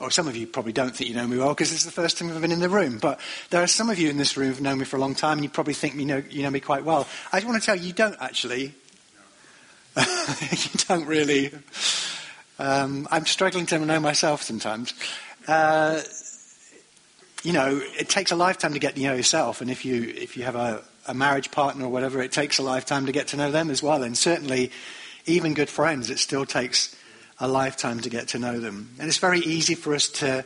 Or 0.00 0.10
some 0.10 0.28
of 0.28 0.36
you 0.36 0.46
probably 0.46 0.72
don't 0.72 0.96
think 0.96 1.10
you 1.10 1.16
know 1.16 1.26
me 1.26 1.36
well 1.36 1.50
because 1.50 1.72
it's 1.72 1.84
the 1.84 1.90
first 1.90 2.16
time 2.16 2.30
I've 2.30 2.40
been 2.40 2.52
in 2.52 2.60
the 2.60 2.70
room. 2.70 2.98
But 2.98 3.20
there 3.50 3.62
are 3.62 3.66
some 3.66 3.90
of 3.90 3.98
you 3.98 4.08
in 4.08 4.16
this 4.16 4.36
room 4.36 4.48
who've 4.48 4.60
known 4.60 4.78
me 4.78 4.86
for 4.86 4.96
a 4.96 5.00
long 5.00 5.14
time 5.14 5.38
and 5.38 5.44
you 5.44 5.50
probably 5.50 5.74
think 5.74 5.94
you 5.94 6.06
know, 6.06 6.22
you 6.30 6.42
know 6.42 6.50
me 6.50 6.60
quite 6.60 6.84
well. 6.84 7.06
I 7.32 7.38
just 7.38 7.46
want 7.46 7.60
to 7.60 7.66
tell 7.66 7.76
you, 7.76 7.88
you 7.88 7.92
don't 7.92 8.16
actually. 8.20 8.74
you 9.96 10.80
don't 10.88 11.06
really. 11.06 11.52
Um, 12.58 13.08
I'm 13.10 13.26
struggling 13.26 13.66
to 13.66 13.78
know 13.78 14.00
myself 14.00 14.42
sometimes. 14.42 14.94
Uh, 15.46 16.00
you 17.42 17.52
know, 17.52 17.80
it 17.98 18.08
takes 18.08 18.30
a 18.30 18.36
lifetime 18.36 18.74
to 18.74 18.78
get 18.78 18.96
to 18.96 19.02
know 19.02 19.14
yourself, 19.14 19.60
and 19.60 19.70
if 19.70 19.84
you 19.84 20.02
if 20.16 20.36
you 20.36 20.44
have 20.44 20.56
a, 20.56 20.82
a 21.08 21.14
marriage 21.14 21.50
partner 21.50 21.86
or 21.86 21.88
whatever, 21.88 22.22
it 22.22 22.32
takes 22.32 22.58
a 22.58 22.62
lifetime 22.62 23.06
to 23.06 23.12
get 23.12 23.28
to 23.28 23.36
know 23.36 23.50
them 23.50 23.70
as 23.70 23.82
well. 23.82 24.02
And 24.02 24.16
certainly, 24.16 24.70
even 25.26 25.54
good 25.54 25.68
friends, 25.68 26.10
it 26.10 26.18
still 26.18 26.46
takes 26.46 26.96
a 27.38 27.48
lifetime 27.48 28.00
to 28.00 28.10
get 28.10 28.28
to 28.28 28.38
know 28.38 28.60
them. 28.60 28.94
And 28.98 29.08
it's 29.08 29.18
very 29.18 29.40
easy 29.40 29.74
for 29.74 29.94
us 29.94 30.08
to 30.08 30.44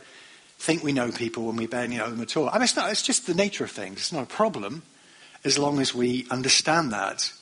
think 0.59 0.83
we 0.83 0.93
know 0.93 1.11
people 1.11 1.45
when 1.45 1.57
we 1.57 1.67
barely 1.67 1.97
know 1.97 2.09
them 2.09 2.21
at 2.21 2.37
all. 2.37 2.49
I 2.49 2.55
mean, 2.55 2.63
it's, 2.63 2.77
not, 2.77 2.91
it's 2.91 3.03
just 3.03 3.27
the 3.27 3.35
nature 3.35 3.65
of 3.65 3.71
things. 3.71 3.99
It's 3.99 4.13
not 4.13 4.23
a 4.23 4.27
problem 4.27 4.83
as 5.45 5.59
long 5.59 5.81
as 5.81 5.95
we 5.95 6.27
understand 6.31 6.93
that 6.93 7.33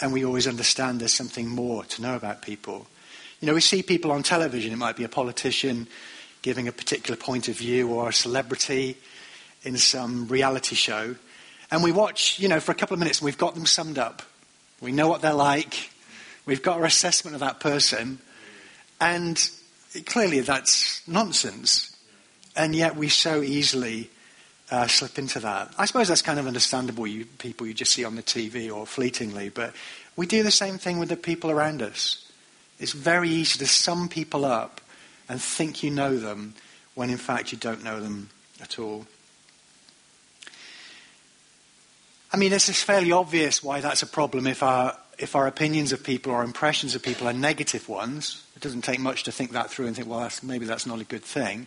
and 0.00 0.12
we 0.12 0.24
always 0.24 0.46
understand 0.46 1.00
there's 1.00 1.12
something 1.12 1.48
more 1.48 1.84
to 1.84 2.02
know 2.02 2.16
about 2.16 2.42
people. 2.42 2.86
You 3.40 3.46
know, 3.46 3.54
we 3.54 3.60
see 3.60 3.82
people 3.82 4.12
on 4.12 4.22
television, 4.22 4.72
it 4.72 4.76
might 4.76 4.96
be 4.96 5.04
a 5.04 5.08
politician, 5.08 5.88
giving 6.42 6.68
a 6.68 6.72
particular 6.72 7.16
point 7.16 7.48
of 7.48 7.56
view 7.56 7.90
or 7.92 8.08
a 8.08 8.12
celebrity 8.12 8.96
in 9.62 9.76
some 9.76 10.26
reality 10.28 10.74
show. 10.74 11.16
And 11.70 11.84
we 11.84 11.92
watch, 11.92 12.38
you 12.38 12.48
know, 12.48 12.60
for 12.60 12.72
a 12.72 12.74
couple 12.74 12.94
of 12.94 12.98
minutes 12.98 13.20
and 13.20 13.26
we've 13.26 13.38
got 13.38 13.54
them 13.54 13.66
summed 13.66 13.98
up. 13.98 14.22
We 14.80 14.92
know 14.92 15.08
what 15.08 15.20
they're 15.20 15.32
like. 15.32 15.90
We've 16.46 16.62
got 16.62 16.78
our 16.78 16.84
assessment 16.84 17.34
of 17.34 17.40
that 17.40 17.60
person. 17.60 18.18
And 19.00 19.50
clearly 20.06 20.40
that's 20.40 21.06
nonsense. 21.08 21.96
And 22.56 22.74
yet 22.74 22.96
we 22.96 23.08
so 23.08 23.42
easily 23.42 24.10
uh, 24.70 24.86
slip 24.86 25.18
into 25.18 25.40
that. 25.40 25.72
I 25.78 25.84
suppose 25.86 26.08
that's 26.08 26.22
kind 26.22 26.38
of 26.38 26.46
understandable, 26.46 27.06
you 27.06 27.26
people 27.38 27.66
you 27.66 27.74
just 27.74 27.92
see 27.92 28.04
on 28.04 28.16
the 28.16 28.22
TV 28.22 28.72
or 28.74 28.86
fleetingly, 28.86 29.48
but 29.48 29.74
we 30.16 30.26
do 30.26 30.42
the 30.42 30.50
same 30.50 30.78
thing 30.78 30.98
with 30.98 31.08
the 31.08 31.16
people 31.16 31.50
around 31.50 31.82
us. 31.82 32.30
It's 32.78 32.92
very 32.92 33.28
easy 33.28 33.58
to 33.58 33.66
sum 33.66 34.08
people 34.08 34.44
up 34.44 34.80
and 35.28 35.40
think 35.40 35.82
you 35.82 35.90
know 35.90 36.16
them 36.16 36.54
when 36.94 37.10
in 37.10 37.18
fact 37.18 37.52
you 37.52 37.58
don't 37.58 37.84
know 37.84 38.00
them 38.00 38.30
at 38.60 38.78
all. 38.78 39.06
I 42.32 42.36
mean, 42.36 42.52
it's 42.52 42.68
fairly 42.82 43.10
obvious 43.10 43.62
why 43.62 43.80
that's 43.80 44.02
a 44.02 44.06
problem 44.06 44.46
if 44.46 44.62
our, 44.62 44.96
if 45.20 45.36
our 45.36 45.46
opinions 45.46 45.92
of 45.92 46.02
people 46.02 46.32
or 46.32 46.42
impressions 46.42 46.94
of 46.94 47.02
people 47.02 47.28
are 47.28 47.32
negative 47.32 47.88
ones. 47.88 48.44
It 48.56 48.62
doesn't 48.62 48.82
take 48.82 48.98
much 48.98 49.24
to 49.24 49.32
think 49.32 49.52
that 49.52 49.70
through 49.70 49.86
and 49.86 49.94
think, 49.94 50.08
well, 50.08 50.20
that's, 50.20 50.42
maybe 50.42 50.64
that's 50.64 50.86
not 50.86 51.00
a 51.00 51.04
good 51.04 51.22
thing. 51.22 51.66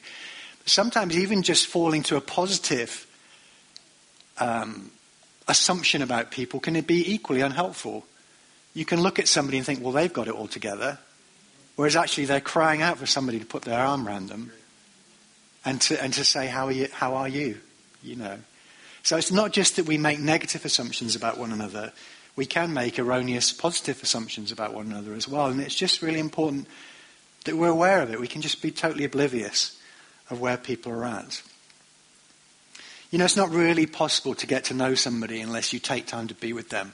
But 0.59 0.69
sometimes 0.69 1.17
even 1.17 1.43
just 1.43 1.67
falling 1.67 2.01
to 2.03 2.15
a 2.15 2.21
positive 2.21 3.05
um, 4.39 4.91
assumption 5.47 6.01
about 6.01 6.31
people 6.31 6.59
can 6.59 6.79
be 6.81 7.13
equally 7.13 7.41
unhelpful. 7.41 8.05
You 8.73 8.85
can 8.85 9.01
look 9.01 9.19
at 9.19 9.27
somebody 9.27 9.57
and 9.57 9.65
think, 9.65 9.83
well, 9.83 9.91
they've 9.91 10.11
got 10.11 10.27
it 10.27 10.33
all 10.33 10.47
together. 10.47 10.97
Whereas 11.75 11.95
actually 11.95 12.25
they're 12.25 12.41
crying 12.41 12.81
out 12.81 12.97
for 12.97 13.05
somebody 13.05 13.39
to 13.39 13.45
put 13.45 13.63
their 13.63 13.79
arm 13.79 14.07
around 14.07 14.29
them 14.29 14.51
and 15.63 15.79
to, 15.81 16.01
and 16.01 16.11
to 16.13 16.25
say, 16.25 16.47
how 16.47 16.65
are, 16.65 16.71
you, 16.71 16.87
how 16.91 17.15
are 17.15 17.29
you? 17.29 17.59
You 18.01 18.15
know. 18.15 18.37
So 19.03 19.17
it's 19.17 19.31
not 19.31 19.51
just 19.51 19.75
that 19.75 19.85
we 19.85 19.97
make 19.97 20.19
negative 20.19 20.65
assumptions 20.65 21.15
about 21.15 21.37
one 21.37 21.51
another. 21.51 21.91
We 22.35 22.45
can 22.45 22.73
make 22.73 22.97
erroneous 22.97 23.51
positive 23.51 24.01
assumptions 24.01 24.51
about 24.51 24.73
one 24.73 24.87
another 24.87 25.13
as 25.13 25.27
well. 25.27 25.47
And 25.47 25.61
it's 25.61 25.75
just 25.75 26.01
really 26.01 26.19
important 26.19 26.67
that 27.45 27.55
we're 27.55 27.69
aware 27.69 28.01
of 28.01 28.11
it. 28.11 28.19
We 28.19 28.27
can 28.27 28.41
just 28.41 28.61
be 28.61 28.71
totally 28.71 29.05
oblivious 29.05 29.79
of 30.29 30.39
where 30.39 30.57
people 30.57 30.91
are 30.91 31.05
at. 31.05 31.41
You 33.11 33.19
know, 33.19 33.25
it's 33.25 33.37
not 33.37 33.51
really 33.51 33.85
possible 33.85 34.33
to 34.35 34.47
get 34.47 34.65
to 34.65 34.73
know 34.73 34.95
somebody 34.95 35.41
unless 35.41 35.73
you 35.73 35.79
take 35.79 36.07
time 36.07 36.27
to 36.29 36.33
be 36.33 36.53
with 36.53 36.69
them. 36.69 36.93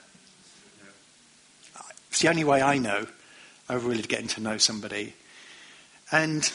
It's 2.10 2.20
the 2.20 2.28
only 2.28 2.44
way 2.44 2.60
I 2.60 2.78
know 2.78 3.06
of 3.68 3.86
really 3.86 4.02
getting 4.02 4.28
to 4.28 4.42
know 4.42 4.58
somebody. 4.58 5.14
And 6.12 6.50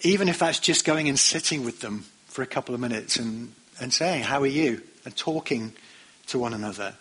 even 0.00 0.28
if 0.28 0.38
that's 0.38 0.60
just 0.60 0.86
going 0.86 1.08
and 1.08 1.18
sitting 1.18 1.64
with 1.64 1.80
them 1.80 2.06
for 2.26 2.42
a 2.42 2.46
couple 2.46 2.74
of 2.74 2.80
minutes 2.80 3.16
and, 3.16 3.52
and 3.80 3.92
saying, 3.92 4.22
How 4.22 4.40
are 4.40 4.46
you? 4.46 4.82
and 5.04 5.16
talking 5.16 5.72
to 6.28 6.38
one 6.38 6.54
another. 6.54 6.94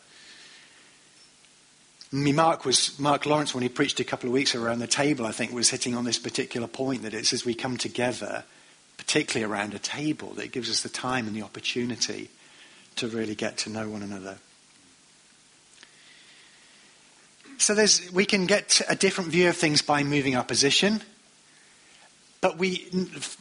Mean, 2.11 2.35
Mark 2.35 2.65
was 2.65 2.97
Mark 2.97 3.27
Lawrence 3.27 3.53
when 3.53 3.61
he 3.61 3.69
preached 3.69 3.99
a 3.99 4.03
couple 4.03 4.27
of 4.27 4.33
weeks 4.33 4.55
around 4.55 4.79
the 4.79 4.87
table. 4.87 5.27
I 5.27 5.31
think 5.31 5.51
was 5.51 5.69
hitting 5.69 5.95
on 5.95 6.05
this 6.05 6.17
particular 6.17 6.67
point 6.67 7.03
that 7.03 7.13
it's 7.13 7.33
as 7.33 7.45
we 7.45 7.53
come 7.53 7.77
together, 7.77 8.43
particularly 8.97 9.51
around 9.51 9.75
a 9.75 9.79
table, 9.79 10.33
that 10.33 10.45
it 10.45 10.51
gives 10.51 10.71
us 10.71 10.81
the 10.81 10.89
time 10.89 11.27
and 11.27 11.35
the 11.35 11.43
opportunity 11.43 12.31
to 12.95 13.07
really 13.07 13.35
get 13.35 13.57
to 13.59 13.69
know 13.69 13.87
one 13.87 14.01
another. 14.01 14.39
So 17.59 17.75
we 18.11 18.25
can 18.25 18.47
get 18.47 18.81
a 18.89 18.95
different 18.95 19.29
view 19.29 19.49
of 19.49 19.57
things 19.57 19.81
by 19.83 20.03
moving 20.03 20.35
our 20.35 20.43
position, 20.43 21.01
but 22.41 22.57
we 22.57 22.77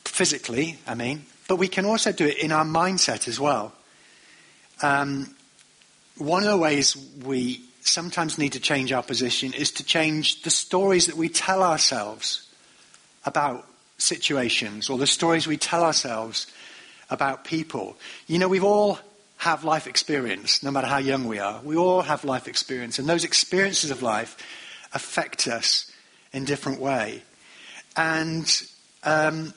physically, 0.04 0.78
I 0.86 0.94
mean, 0.94 1.24
but 1.46 1.56
we 1.56 1.68
can 1.68 1.86
also 1.86 2.12
do 2.12 2.26
it 2.26 2.36
in 2.38 2.52
our 2.52 2.64
mindset 2.64 3.28
as 3.28 3.40
well. 3.40 3.72
Um, 4.82 5.34
one 6.16 6.42
of 6.42 6.50
the 6.50 6.58
ways 6.58 6.96
we 7.24 7.62
sometimes 7.88 8.38
need 8.38 8.52
to 8.52 8.60
change 8.60 8.92
our 8.92 9.02
position 9.02 9.52
is 9.52 9.70
to 9.72 9.84
change 9.84 10.42
the 10.42 10.50
stories 10.50 11.06
that 11.06 11.16
we 11.16 11.28
tell 11.28 11.62
ourselves 11.62 12.48
about 13.24 13.66
situations 13.98 14.88
or 14.88 14.98
the 14.98 15.06
stories 15.06 15.46
we 15.46 15.56
tell 15.56 15.82
ourselves 15.82 16.46
about 17.10 17.44
people. 17.44 17.96
You 18.26 18.38
know, 18.38 18.48
we've 18.48 18.64
all 18.64 18.98
have 19.38 19.64
life 19.64 19.86
experience, 19.86 20.62
no 20.62 20.70
matter 20.70 20.86
how 20.86 20.98
young 20.98 21.26
we 21.26 21.38
are. 21.38 21.60
We 21.62 21.76
all 21.76 22.02
have 22.02 22.24
life 22.24 22.48
experience, 22.48 22.98
and 22.98 23.08
those 23.08 23.24
experiences 23.24 23.90
of 23.90 24.02
life 24.02 24.36
affect 24.92 25.46
us 25.46 25.90
in 26.32 26.44
different 26.44 26.80
way. 26.80 27.22
And 27.96 28.62
um, 29.04 29.54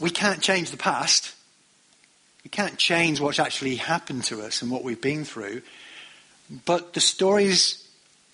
we 0.00 0.10
can't 0.10 0.40
change 0.40 0.70
the 0.70 0.76
past. 0.76 1.34
We 2.44 2.50
can't 2.50 2.78
change 2.78 3.20
what's 3.20 3.38
actually 3.38 3.76
happened 3.76 4.24
to 4.24 4.42
us 4.42 4.62
and 4.62 4.70
what 4.70 4.84
we've 4.84 5.00
been 5.00 5.24
through. 5.24 5.62
But 6.64 6.92
the 6.92 7.00
stories 7.00 7.88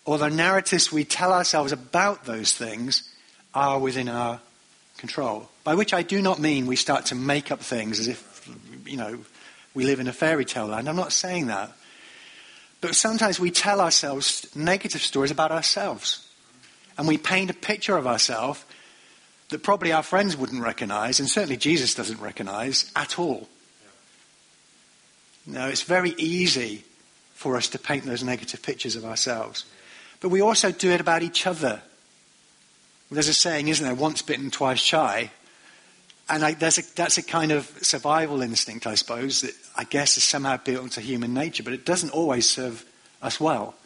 or 0.05 0.19
the 0.19 0.29
narratives 0.29 0.91
we 0.91 1.05
tell 1.05 1.33
ourselves 1.33 1.71
about 1.71 2.25
those 2.25 2.53
things 2.53 3.15
are 3.55 3.79
within 3.79 4.09
our 4.09 4.41
control. 4.97 5.49
By 5.63 5.75
which 5.75 5.95
I 5.95 6.03
do 6.03 6.21
not 6.21 6.41
mean 6.41 6.67
we 6.67 6.77
start 6.77 7.07
to 7.07 7.15
make 7.15 7.53
up 7.53 7.61
things 7.61 8.01
as 8.01 8.09
if, 8.09 8.51
you 8.87 8.97
know, 8.97 9.21
we 9.75 9.85
live 9.85 10.01
in 10.01 10.09
a 10.09 10.13
fairy 10.13 10.45
tale 10.45 10.67
land. 10.67 10.89
I'm 10.89 10.97
not 10.97 11.13
saying 11.13 11.47
that. 11.47 11.71
But 12.81 12.97
sometimes 12.97 13.39
we 13.39 13.51
tell 13.51 13.81
ourselves 13.81 14.49
negative 14.57 15.03
stories 15.03 15.31
about 15.31 15.53
ourselves. 15.53 16.27
And 16.97 17.07
we 17.07 17.19
paint 17.19 17.51
a 17.51 17.55
picture 17.55 17.97
of 17.97 18.07
ourselves 18.07 18.65
that 19.51 19.63
probably 19.63 19.93
our 19.93 20.03
friends 20.03 20.37
wouldn't 20.37 20.63
recognize, 20.63 21.21
and 21.21 21.29
certainly 21.29 21.57
Jesus 21.57 21.95
doesn't 21.95 22.21
recognize 22.21 22.91
at 22.97 23.19
all. 23.19 23.49
No, 25.47 25.69
it's 25.69 25.83
very 25.83 26.15
easy 26.19 26.85
for 27.39 27.57
us 27.57 27.69
to 27.69 27.79
paint 27.79 28.05
those 28.05 28.25
negative 28.25 28.61
pictures 28.61 28.97
of 28.97 29.05
ourselves. 29.05 29.65
But 30.19 30.31
we 30.31 30.43
also 30.43 30.73
do 30.73 30.91
it 30.91 31.01
about 31.01 31.23
each 31.23 31.47
other. 31.47 31.81
There's 33.13 33.29
a 33.29 33.33
saying, 33.33 33.69
isn't 33.69 33.87
there? 33.87 33.95
Once 33.95 34.23
bitten, 34.23 34.51
twice 34.51 34.81
shy. 34.81 35.31
And 36.29 36.45
I, 36.45 36.51
a, 36.51 36.83
that's 36.97 37.17
a 37.17 37.23
kind 37.23 37.53
of 37.53 37.67
survival 37.81 38.43
instinct, 38.43 38.89
I 38.89 38.97
suppose, 38.97 39.43
that 39.43 39.55
I 39.77 39.85
guess 39.85 40.17
is 40.17 40.25
somehow 40.25 40.57
built 40.57 40.83
into 40.83 41.01
human 41.01 41.33
nature, 41.33 41.63
but 41.63 41.73
it 41.73 41.87
doesn't 41.87 42.11
always 42.11 42.51
serve 42.51 42.85
us 43.23 43.39
well. 43.39 43.77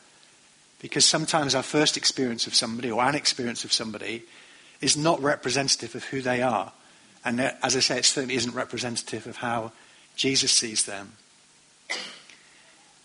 Because 0.81 1.05
sometimes 1.05 1.55
our 1.55 1.63
first 1.63 1.99
experience 1.99 2.47
of 2.47 2.55
somebody 2.55 2.91
or 2.91 3.03
an 3.03 3.15
experience 3.15 3.67
of 3.67 3.73
somebody 3.73 4.23
is 4.81 4.97
not 4.97 5.21
representative 5.21 5.95
of 5.95 6.05
who 6.05 6.23
they 6.23 6.41
are. 6.41 6.73
And 7.23 7.39
uh, 7.39 7.53
as 7.63 7.77
I 7.77 7.81
say, 7.81 7.99
it 7.99 8.07
certainly 8.07 8.37
isn't 8.37 8.55
representative 8.55 9.27
of 9.27 9.37
how 9.37 9.73
Jesus 10.17 10.53
sees 10.53 10.87
them. 10.87 11.13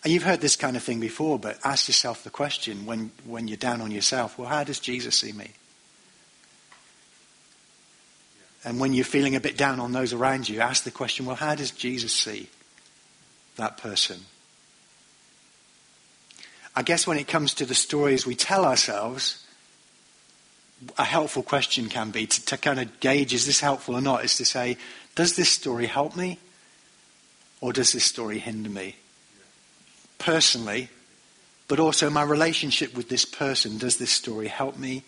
You've 0.08 0.22
heard 0.22 0.40
this 0.40 0.56
kind 0.56 0.74
of 0.74 0.82
thing 0.82 1.00
before, 1.00 1.38
but 1.38 1.58
ask 1.62 1.86
yourself 1.86 2.24
the 2.24 2.30
question 2.30 2.86
when, 2.86 3.10
when 3.26 3.46
you're 3.46 3.58
down 3.58 3.82
on 3.82 3.90
yourself 3.90 4.38
well, 4.38 4.48
how 4.48 4.64
does 4.64 4.80
Jesus 4.80 5.18
see 5.18 5.32
me? 5.32 5.50
And 8.64 8.80
when 8.80 8.94
you're 8.94 9.04
feeling 9.04 9.36
a 9.36 9.40
bit 9.40 9.58
down 9.58 9.80
on 9.80 9.92
those 9.92 10.14
around 10.14 10.48
you, 10.48 10.60
ask 10.60 10.84
the 10.84 10.90
question, 10.90 11.26
well, 11.26 11.36
how 11.36 11.54
does 11.54 11.72
Jesus 11.72 12.14
see 12.14 12.48
that 13.56 13.76
person? 13.76 14.20
I 16.74 16.80
guess 16.80 17.06
when 17.06 17.18
it 17.18 17.28
comes 17.28 17.52
to 17.54 17.66
the 17.66 17.74
stories 17.74 18.26
we 18.26 18.34
tell 18.34 18.64
ourselves, 18.64 19.46
a 20.96 21.04
helpful 21.04 21.42
question 21.42 21.90
can 21.90 22.12
be 22.12 22.26
to, 22.26 22.44
to 22.46 22.56
kind 22.56 22.80
of 22.80 22.98
gauge 23.00 23.34
is 23.34 23.44
this 23.44 23.60
helpful 23.60 23.94
or 23.94 24.00
not, 24.00 24.24
is 24.24 24.38
to 24.38 24.46
say, 24.46 24.78
does 25.14 25.36
this 25.36 25.50
story 25.50 25.84
help 25.84 26.16
me 26.16 26.38
or 27.60 27.74
does 27.74 27.92
this 27.92 28.04
story 28.04 28.38
hinder 28.38 28.70
me? 28.70 28.96
Personally, 30.18 30.88
but 31.68 31.78
also 31.78 32.10
my 32.10 32.22
relationship 32.22 32.96
with 32.96 33.08
this 33.08 33.24
person, 33.24 33.78
does 33.78 33.98
this 33.98 34.10
story 34.10 34.48
help 34.48 34.76
me 34.76 35.04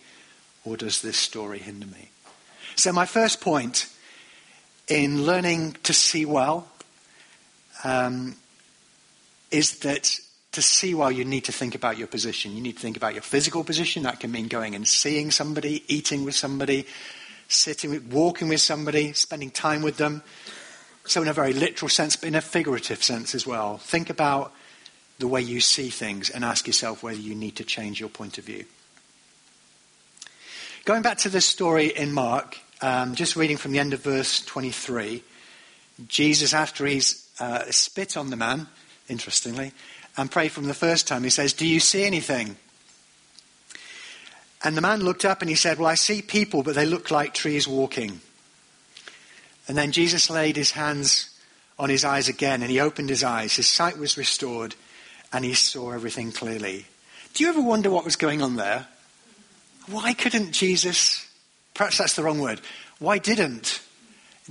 or 0.63 0.77
does 0.77 1.01
this 1.01 1.17
story 1.17 1.59
hinder 1.59 1.87
me? 1.87 2.09
So, 2.75 2.93
my 2.93 3.05
first 3.05 3.41
point 3.41 3.87
in 4.87 5.25
learning 5.25 5.77
to 5.83 5.93
see 5.93 6.25
well 6.25 6.67
um, 7.83 8.35
is 9.49 9.79
that 9.79 10.19
to 10.51 10.61
see 10.61 10.93
well, 10.93 11.11
you 11.11 11.25
need 11.25 11.45
to 11.45 11.51
think 11.51 11.75
about 11.75 11.97
your 11.97 12.07
position. 12.07 12.55
You 12.55 12.61
need 12.61 12.75
to 12.75 12.81
think 12.81 12.97
about 12.97 13.13
your 13.13 13.23
physical 13.23 13.63
position. 13.63 14.03
That 14.03 14.19
can 14.19 14.31
mean 14.31 14.47
going 14.47 14.75
and 14.75 14.87
seeing 14.87 15.31
somebody, 15.31 15.83
eating 15.87 16.25
with 16.25 16.35
somebody, 16.35 16.85
sitting, 17.47 18.09
walking 18.09 18.49
with 18.49 18.61
somebody, 18.61 19.13
spending 19.13 19.49
time 19.49 19.81
with 19.81 19.97
them. 19.97 20.23
So, 21.05 21.21
in 21.21 21.27
a 21.27 21.33
very 21.33 21.53
literal 21.53 21.89
sense, 21.89 22.15
but 22.15 22.27
in 22.27 22.35
a 22.35 22.41
figurative 22.41 23.03
sense 23.03 23.33
as 23.33 23.47
well. 23.47 23.77
Think 23.77 24.09
about 24.09 24.53
the 25.21 25.27
way 25.27 25.41
you 25.41 25.61
see 25.61 25.89
things 25.89 26.29
and 26.29 26.43
ask 26.43 26.67
yourself 26.67 27.01
whether 27.01 27.19
you 27.19 27.33
need 27.33 27.55
to 27.55 27.63
change 27.63 27.99
your 27.99 28.09
point 28.09 28.37
of 28.37 28.43
view. 28.43 28.65
Going 30.83 31.01
back 31.01 31.19
to 31.19 31.29
this 31.29 31.45
story 31.45 31.87
in 31.87 32.11
Mark, 32.11 32.57
um, 32.81 33.15
just 33.15 33.35
reading 33.35 33.57
from 33.57 33.71
the 33.71 33.79
end 33.79 33.93
of 33.93 34.01
verse 34.01 34.43
23, 34.43 35.23
Jesus, 36.07 36.53
after 36.53 36.85
he's 36.85 37.29
uh, 37.39 37.63
spit 37.69 38.17
on 38.17 38.29
the 38.31 38.35
man, 38.35 38.67
interestingly, 39.07 39.71
and 40.17 40.31
prayed 40.31 40.51
from 40.51 40.65
the 40.65 40.73
first 40.73 41.07
time, 41.07 41.23
he 41.23 41.29
says, 41.29 41.53
Do 41.53 41.67
you 41.67 41.79
see 41.79 42.03
anything? 42.03 42.57
And 44.63 44.75
the 44.75 44.81
man 44.81 45.01
looked 45.01 45.25
up 45.25 45.41
and 45.41 45.49
he 45.49 45.55
said, 45.55 45.77
Well, 45.77 45.87
I 45.87 45.95
see 45.95 46.21
people, 46.21 46.63
but 46.63 46.75
they 46.75 46.85
look 46.85 47.11
like 47.11 47.33
trees 47.33 47.67
walking. 47.67 48.21
And 49.67 49.77
then 49.77 49.91
Jesus 49.91 50.29
laid 50.29 50.55
his 50.55 50.71
hands 50.71 51.29
on 51.77 51.89
his 51.89 52.03
eyes 52.03 52.27
again, 52.27 52.61
and 52.61 52.69
he 52.69 52.79
opened 52.79 53.09
his 53.09 53.23
eyes. 53.23 53.55
His 53.55 53.67
sight 53.67 53.97
was 53.97 54.17
restored, 54.17 54.75
and 55.33 55.45
he 55.45 55.53
saw 55.53 55.91
everything 55.91 56.31
clearly. 56.31 56.85
Do 57.33 57.43
you 57.43 57.49
ever 57.49 57.61
wonder 57.61 57.89
what 57.89 58.05
was 58.05 58.15
going 58.15 58.41
on 58.41 58.55
there? 58.55 58.87
Why 59.87 60.13
couldn't 60.13 60.51
Jesus, 60.51 61.27
perhaps 61.73 61.97
that's 61.97 62.15
the 62.15 62.23
wrong 62.23 62.39
word, 62.39 62.61
why 62.99 63.17
didn't 63.17 63.81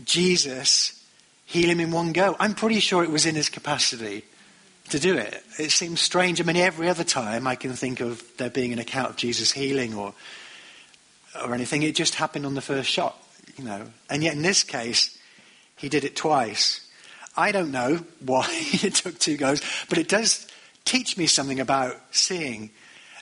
Jesus 0.05 1.05
heal 1.47 1.71
him 1.71 1.81
in 1.81 1.91
one 1.91 2.13
go? 2.13 2.37
I'm 2.41 2.55
pretty 2.55 2.81
sure 2.81 3.05
it 3.05 3.11
was 3.11 3.27
in 3.27 3.35
his 3.35 3.49
capacity 3.49 4.25
to 4.89 4.99
do 4.99 5.17
it. 5.17 5.43
It 5.59 5.71
seems 5.71 6.01
strange. 6.01 6.41
I 6.41 6.45
mean, 6.45 6.57
every 6.57 6.89
other 6.89 7.05
time 7.05 7.47
I 7.47 7.55
can 7.55 7.75
think 7.75 8.01
of 8.01 8.25
there 8.39 8.51
being 8.51 8.73
an 8.73 8.79
account 8.79 9.11
of 9.11 9.17
Jesus 9.17 9.53
healing 9.53 9.95
or, 9.95 10.15
or 11.41 11.55
anything, 11.55 11.83
it 11.83 11.95
just 11.95 12.17
happened 12.17 12.45
on 12.45 12.55
the 12.55 12.61
first 12.61 12.91
shot, 12.91 13.17
you 13.57 13.65
know. 13.65 13.87
And 14.09 14.25
yet 14.25 14.35
in 14.35 14.43
this 14.43 14.65
case, 14.65 15.17
he 15.77 15.89
did 15.89 16.05
it 16.05 16.17
twice. 16.17 16.87
I 17.37 17.53
don't 17.53 17.71
know 17.71 18.05
why 18.25 18.47
it 18.51 18.97
took 18.97 19.19
two 19.19 19.37
goes, 19.37 19.63
but 19.89 19.99
it 19.99 20.09
does 20.09 20.47
teach 20.90 21.16
me 21.16 21.28
something 21.28 21.61
about 21.61 21.94
seeing. 22.11 22.70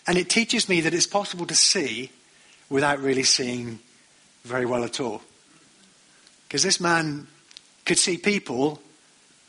And 0.06 0.16
it 0.16 0.30
teaches 0.30 0.70
me 0.70 0.80
that 0.80 0.94
it's 0.94 1.06
possible 1.06 1.44
to 1.46 1.54
see 1.54 2.10
without 2.70 2.98
really 2.98 3.25
seeing 3.25 3.78
very 4.44 4.64
well 4.64 4.84
at 4.84 5.00
all. 5.00 5.20
Because 6.46 6.62
this 6.62 6.80
man 6.80 7.26
could 7.84 7.98
see 7.98 8.16
people, 8.16 8.80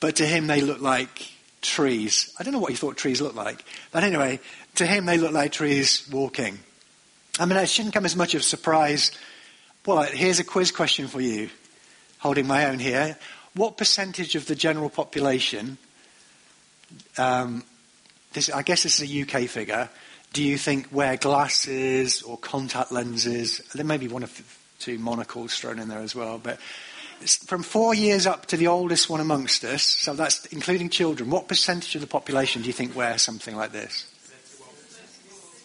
but 0.02 0.18
to 0.18 0.26
him 0.26 0.48
they 0.48 0.60
looked 0.60 0.82
like 0.82 1.32
trees. 1.62 2.34
I 2.38 2.44
don't 2.44 2.52
know 2.52 2.60
what 2.60 2.72
he 2.72 2.76
thought 2.76 2.98
trees 2.98 3.22
looked 3.22 3.38
like. 3.38 3.64
But 3.92 4.04
anyway, 4.04 4.42
to 4.76 4.86
him 4.86 5.06
they 5.06 5.18
looked 5.18 5.34
like 5.34 5.54
trees 5.54 6.06
walking. 6.12 6.60
I 7.40 7.46
mean, 7.46 7.58
it 7.58 7.70
shouldn't 7.70 7.94
come 7.94 8.06
as 8.06 8.18
much 8.18 8.36
of 8.36 8.42
a 8.42 8.44
surprise. 8.44 9.12
Well, 9.86 10.02
here's 10.04 10.40
a 10.40 10.44
quiz 10.44 10.72
question 10.72 11.08
for 11.08 11.22
you, 11.22 11.50
holding 12.18 12.48
my 12.48 12.66
own 12.66 12.80
here. 12.80 13.18
What 13.56 13.78
percentage 13.78 14.36
of 14.36 14.46
the 14.46 14.56
general 14.56 14.90
population, 14.90 15.78
um, 17.18 17.64
this, 18.34 18.50
I 18.50 18.62
guess 18.62 18.84
this 18.84 19.00
is 19.00 19.12
a 19.12 19.22
UK 19.22 19.50
figure, 19.50 19.90
do 20.34 20.44
you 20.44 20.58
think 20.58 20.88
wear 20.92 21.18
glasses 21.18 22.22
or 22.22 22.38
contact 22.38 22.92
lenses? 22.92 23.60
There 23.74 23.86
may 23.86 23.98
be 23.98 24.08
one 24.08 24.24
or 24.24 24.30
two 24.80 25.00
monocles 25.00 25.58
thrown 25.58 25.80
in 25.80 25.88
there 25.88 26.00
as 26.00 26.16
well, 26.16 26.38
but 26.38 26.60
from 27.48 27.64
four 27.64 27.94
years 27.94 28.26
up 28.26 28.46
to 28.48 28.58
the 28.58 28.68
oldest 28.68 29.10
one 29.10 29.20
amongst 29.20 29.64
us, 29.66 29.84
so 29.84 30.14
that's 30.14 30.46
including 30.48 30.90
children, 30.90 31.30
what 31.30 31.48
percentage 31.48 31.96
of 31.96 32.02
the 32.02 32.08
population 32.08 32.62
do 32.62 32.68
you 32.68 32.74
think 32.74 32.96
wear 32.96 33.18
something 33.18 33.56
like 33.56 33.72
this? 33.72 34.06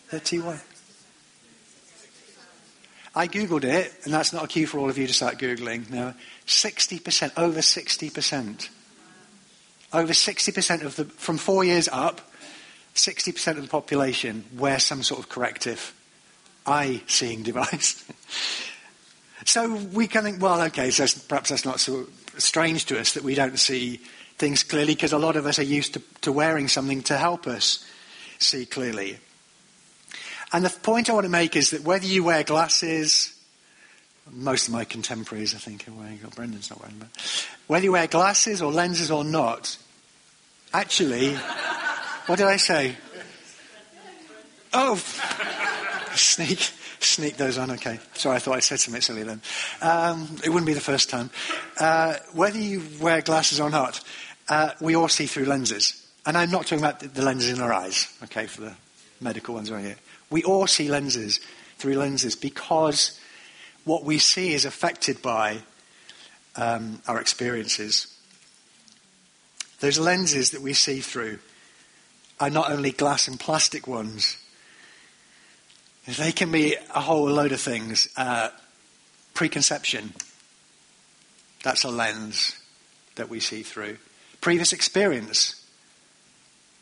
31. 0.08 0.60
I 3.16 3.28
googled 3.28 3.62
it, 3.62 3.92
and 4.04 4.12
that's 4.12 4.32
not 4.32 4.44
a 4.44 4.48
cue 4.48 4.66
for 4.66 4.78
all 4.78 4.90
of 4.90 4.98
you 4.98 5.06
to 5.06 5.14
start 5.14 5.38
googling. 5.38 5.88
No, 5.90 6.14
60%, 6.46 7.32
over 7.36 7.60
60%. 7.60 8.68
Over 9.92 10.12
60% 10.12 10.82
of 10.82 10.96
the, 10.96 11.04
from 11.04 11.38
four 11.38 11.62
years 11.62 11.88
up, 11.92 12.20
60% 12.94 13.56
of 13.56 13.62
the 13.62 13.68
population 13.68 14.44
wear 14.56 14.78
some 14.78 15.02
sort 15.02 15.20
of 15.20 15.28
corrective 15.28 15.94
eye 16.66 17.02
seeing 17.06 17.42
device. 17.42 18.04
so 19.44 19.74
we 19.92 20.06
can 20.06 20.24
think, 20.24 20.40
well, 20.42 20.62
okay, 20.62 20.90
so 20.90 21.06
perhaps 21.28 21.50
that's 21.50 21.64
not 21.64 21.80
so 21.80 22.06
strange 22.38 22.86
to 22.86 22.98
us 22.98 23.14
that 23.14 23.24
we 23.24 23.34
don't 23.34 23.58
see 23.58 24.00
things 24.38 24.62
clearly 24.62 24.94
because 24.94 25.12
a 25.12 25.18
lot 25.18 25.36
of 25.36 25.46
us 25.46 25.58
are 25.58 25.64
used 25.64 25.94
to, 25.94 26.02
to 26.20 26.32
wearing 26.32 26.68
something 26.68 27.02
to 27.02 27.16
help 27.16 27.46
us 27.46 27.84
see 28.38 28.66
clearly. 28.66 29.18
And 30.52 30.64
the 30.64 30.70
point 30.70 31.10
I 31.10 31.14
want 31.14 31.24
to 31.24 31.30
make 31.30 31.56
is 31.56 31.70
that 31.70 31.82
whether 31.82 32.06
you 32.06 32.22
wear 32.24 32.44
glasses, 32.44 33.36
most 34.30 34.68
of 34.68 34.74
my 34.74 34.84
contemporaries, 34.84 35.54
I 35.54 35.58
think, 35.58 35.88
are 35.88 35.92
wearing, 35.92 36.20
oh, 36.24 36.30
Brendan's 36.34 36.70
not 36.70 36.80
wearing, 36.80 36.96
but 36.98 37.08
whether 37.66 37.84
you 37.84 37.92
wear 37.92 38.06
glasses 38.06 38.62
or 38.62 38.72
lenses 38.72 39.10
or 39.10 39.24
not, 39.24 39.76
actually, 40.72 41.36
what 42.26 42.38
did 42.38 42.46
I 42.46 42.56
say? 42.56 42.96
Oh, 44.72 44.96
sneak, 46.14 46.58
sneak 47.00 47.36
those 47.36 47.58
on. 47.58 47.70
Okay, 47.72 48.00
sorry, 48.14 48.36
I 48.36 48.38
thought 48.38 48.56
I 48.56 48.60
said 48.60 48.80
something 48.80 49.02
silly 49.02 49.22
then. 49.22 49.40
Um, 49.82 50.36
it 50.44 50.48
wouldn't 50.48 50.66
be 50.66 50.72
the 50.72 50.80
first 50.80 51.10
time. 51.10 51.30
Uh, 51.78 52.16
whether 52.32 52.58
you 52.58 52.82
wear 53.00 53.20
glasses 53.20 53.60
or 53.60 53.70
not, 53.70 54.00
uh, 54.48 54.70
we 54.80 54.96
all 54.96 55.08
see 55.08 55.26
through 55.26 55.44
lenses, 55.44 56.06
and 56.26 56.36
I'm 56.36 56.50
not 56.50 56.62
talking 56.62 56.78
about 56.78 57.00
the 57.00 57.22
lenses 57.22 57.56
in 57.56 57.60
our 57.60 57.72
eyes. 57.72 58.08
Okay, 58.24 58.46
for 58.46 58.62
the 58.62 58.74
medical 59.20 59.54
ones 59.54 59.70
right 59.70 59.84
here. 59.84 59.96
We 60.30 60.42
all 60.42 60.66
see 60.66 60.88
lenses 60.88 61.40
through 61.78 61.94
lenses 61.94 62.36
because 62.36 63.20
what 63.84 64.04
we 64.04 64.18
see 64.18 64.54
is 64.54 64.64
affected 64.64 65.20
by 65.22 65.58
um, 66.56 67.02
our 67.06 67.20
experiences. 67.20 68.16
Those 69.80 69.98
lenses 69.98 70.50
that 70.52 70.62
we 70.62 70.72
see 70.72 71.00
through 71.00 71.38
are 72.40 72.50
not 72.50 72.70
only 72.70 72.90
glass 72.90 73.28
and 73.28 73.38
plastic 73.38 73.86
ones, 73.86 74.36
they 76.06 76.32
can 76.32 76.50
be 76.50 76.76
a 76.94 77.00
whole 77.00 77.28
load 77.30 77.52
of 77.52 77.60
things. 77.60 78.08
Uh, 78.16 78.50
preconception, 79.32 80.12
that's 81.62 81.84
a 81.84 81.90
lens 81.90 82.58
that 83.16 83.28
we 83.28 83.40
see 83.40 83.62
through. 83.62 83.96
Previous 84.40 84.72
experience 84.72 85.64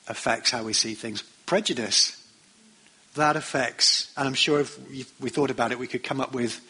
affects 0.09 0.51
how 0.51 0.65
we 0.65 0.73
see 0.73 0.95
things. 0.95 1.23
Prejudice 1.47 2.23
that 3.15 3.37
affects, 3.37 4.11
and 4.17 4.27
I'm 4.27 4.35
sure 4.35 4.61
if 4.61 4.79
we 5.21 5.29
thought 5.29 5.51
about 5.51 5.71
it, 5.71 5.79
we 5.79 5.87
could 5.87 6.03
come 6.03 6.21
up 6.21 6.33
with 6.33 6.61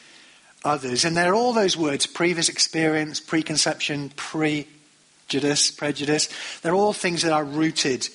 others. 0.64 1.04
And 1.04 1.16
there 1.16 1.32
are 1.32 1.34
all 1.34 1.52
those 1.52 1.76
words 1.76 2.06
previous 2.06 2.48
experience, 2.48 3.20
preconception, 3.20 4.10
prejudice, 4.16 5.70
prejudice. 5.70 6.28
They're 6.62 6.74
all 6.74 6.92
things 6.92 7.22
that 7.22 7.32
are 7.32 7.44
rooted 7.44 8.08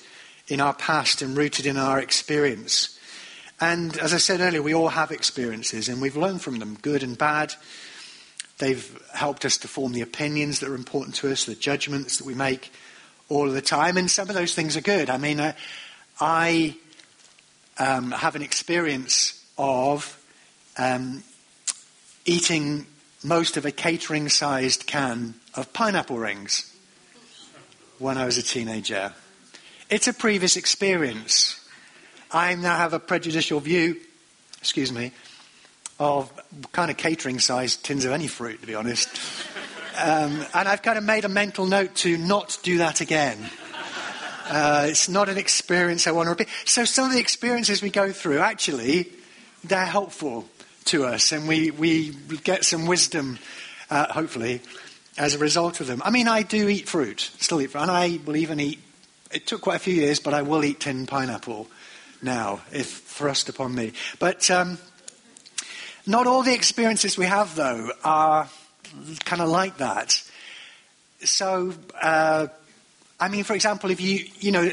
in 0.48 0.60
our 0.60 0.74
past 0.74 1.22
and 1.22 1.36
rooted 1.36 1.66
in 1.66 1.76
our 1.76 2.00
experience. 2.00 2.98
And 3.60 3.96
as 3.98 4.14
I 4.14 4.18
said 4.18 4.40
earlier, 4.40 4.62
we 4.62 4.74
all 4.74 4.88
have 4.88 5.10
experiences 5.10 5.88
and 5.88 6.00
we've 6.00 6.16
learned 6.16 6.42
from 6.42 6.58
them, 6.58 6.78
good 6.80 7.02
and 7.02 7.16
bad. 7.16 7.54
They've 8.58 9.02
helped 9.12 9.44
us 9.44 9.56
to 9.58 9.68
form 9.68 9.92
the 9.92 10.00
opinions 10.00 10.60
that 10.60 10.68
are 10.68 10.74
important 10.74 11.14
to 11.16 11.30
us, 11.30 11.44
the 11.44 11.54
judgments 11.54 12.18
that 12.18 12.26
we 12.26 12.34
make 12.34 12.72
all 13.28 13.46
of 13.46 13.54
the 13.54 13.60
time. 13.60 13.96
And 13.96 14.10
some 14.10 14.28
of 14.28 14.34
those 14.34 14.54
things 14.54 14.76
are 14.76 14.80
good. 14.80 15.10
I 15.10 15.18
mean, 15.18 15.40
I, 15.40 15.54
I 16.20 16.76
um, 17.78 18.10
have 18.10 18.36
an 18.36 18.42
experience 18.42 19.44
of 19.56 20.20
um, 20.76 21.22
eating 22.24 22.86
most 23.22 23.56
of 23.56 23.66
a 23.66 23.72
catering 23.72 24.28
sized 24.28 24.86
can 24.86 25.34
of 25.54 25.72
pineapple 25.72 26.18
rings 26.18 26.74
when 27.98 28.16
I 28.16 28.24
was 28.24 28.38
a 28.38 28.42
teenager. 28.42 29.12
It's 29.90 30.06
a 30.06 30.12
previous 30.12 30.58
experience. 30.58 31.58
I 32.30 32.54
now 32.56 32.76
have 32.76 32.92
a 32.92 32.98
prejudicial 32.98 33.58
view, 33.58 33.96
excuse 34.58 34.92
me, 34.92 35.12
of 35.98 36.30
kind 36.72 36.90
of 36.90 36.98
catering 36.98 37.38
sized 37.38 37.86
tins 37.86 38.04
of 38.04 38.12
any 38.12 38.26
fruit, 38.26 38.60
to 38.60 38.66
be 38.66 38.74
honest. 38.74 39.08
Um, 39.98 40.44
and 40.52 40.68
I've 40.68 40.82
kind 40.82 40.98
of 40.98 41.04
made 41.04 41.24
a 41.24 41.30
mental 41.30 41.64
note 41.64 41.94
to 41.96 42.18
not 42.18 42.58
do 42.62 42.78
that 42.78 43.00
again. 43.00 43.38
Uh, 44.48 44.88
it's 44.90 45.08
not 45.08 45.30
an 45.30 45.38
experience 45.38 46.06
I 46.06 46.10
want 46.10 46.26
to 46.26 46.30
repeat. 46.30 46.48
So 46.66 46.84
some 46.84 47.06
of 47.06 47.12
the 47.12 47.20
experiences 47.20 47.80
we 47.80 47.88
go 47.88 48.12
through, 48.12 48.40
actually, 48.40 49.10
they're 49.64 49.86
helpful 49.86 50.44
to 50.86 51.06
us, 51.06 51.32
and 51.32 51.48
we, 51.48 51.70
we 51.70 52.10
get 52.44 52.66
some 52.66 52.86
wisdom, 52.86 53.38
uh, 53.88 54.12
hopefully, 54.12 54.60
as 55.16 55.34
a 55.34 55.38
result 55.38 55.80
of 55.80 55.86
them. 55.86 56.02
I 56.04 56.10
mean, 56.10 56.28
I 56.28 56.42
do 56.42 56.68
eat 56.68 56.90
fruit, 56.90 57.30
still 57.38 57.62
eat 57.62 57.70
fruit, 57.70 57.80
and 57.80 57.90
I 57.90 58.20
will 58.26 58.36
even 58.36 58.60
eat. 58.60 58.80
It 59.32 59.46
took 59.46 59.60
quite 59.60 59.76
a 59.76 59.80
few 59.80 59.94
years, 59.94 60.20
but 60.20 60.34
I 60.34 60.42
will 60.42 60.64
eat 60.64 60.80
tin 60.80 61.06
pineapple 61.06 61.68
now, 62.22 62.60
if 62.72 63.02
thrust 63.02 63.48
upon 63.48 63.74
me. 63.74 63.92
But 64.18 64.50
um, 64.50 64.78
not 66.06 66.26
all 66.26 66.42
the 66.42 66.54
experiences 66.54 67.18
we 67.18 67.26
have, 67.26 67.54
though, 67.54 67.90
are 68.02 68.48
kind 69.24 69.42
of 69.42 69.48
like 69.48 69.78
that. 69.78 70.22
So, 71.24 71.74
uh, 72.00 72.46
I 73.20 73.28
mean, 73.28 73.44
for 73.44 73.54
example, 73.54 73.90
if 73.90 74.00
you, 74.00 74.24
you 74.38 74.52
know, 74.52 74.70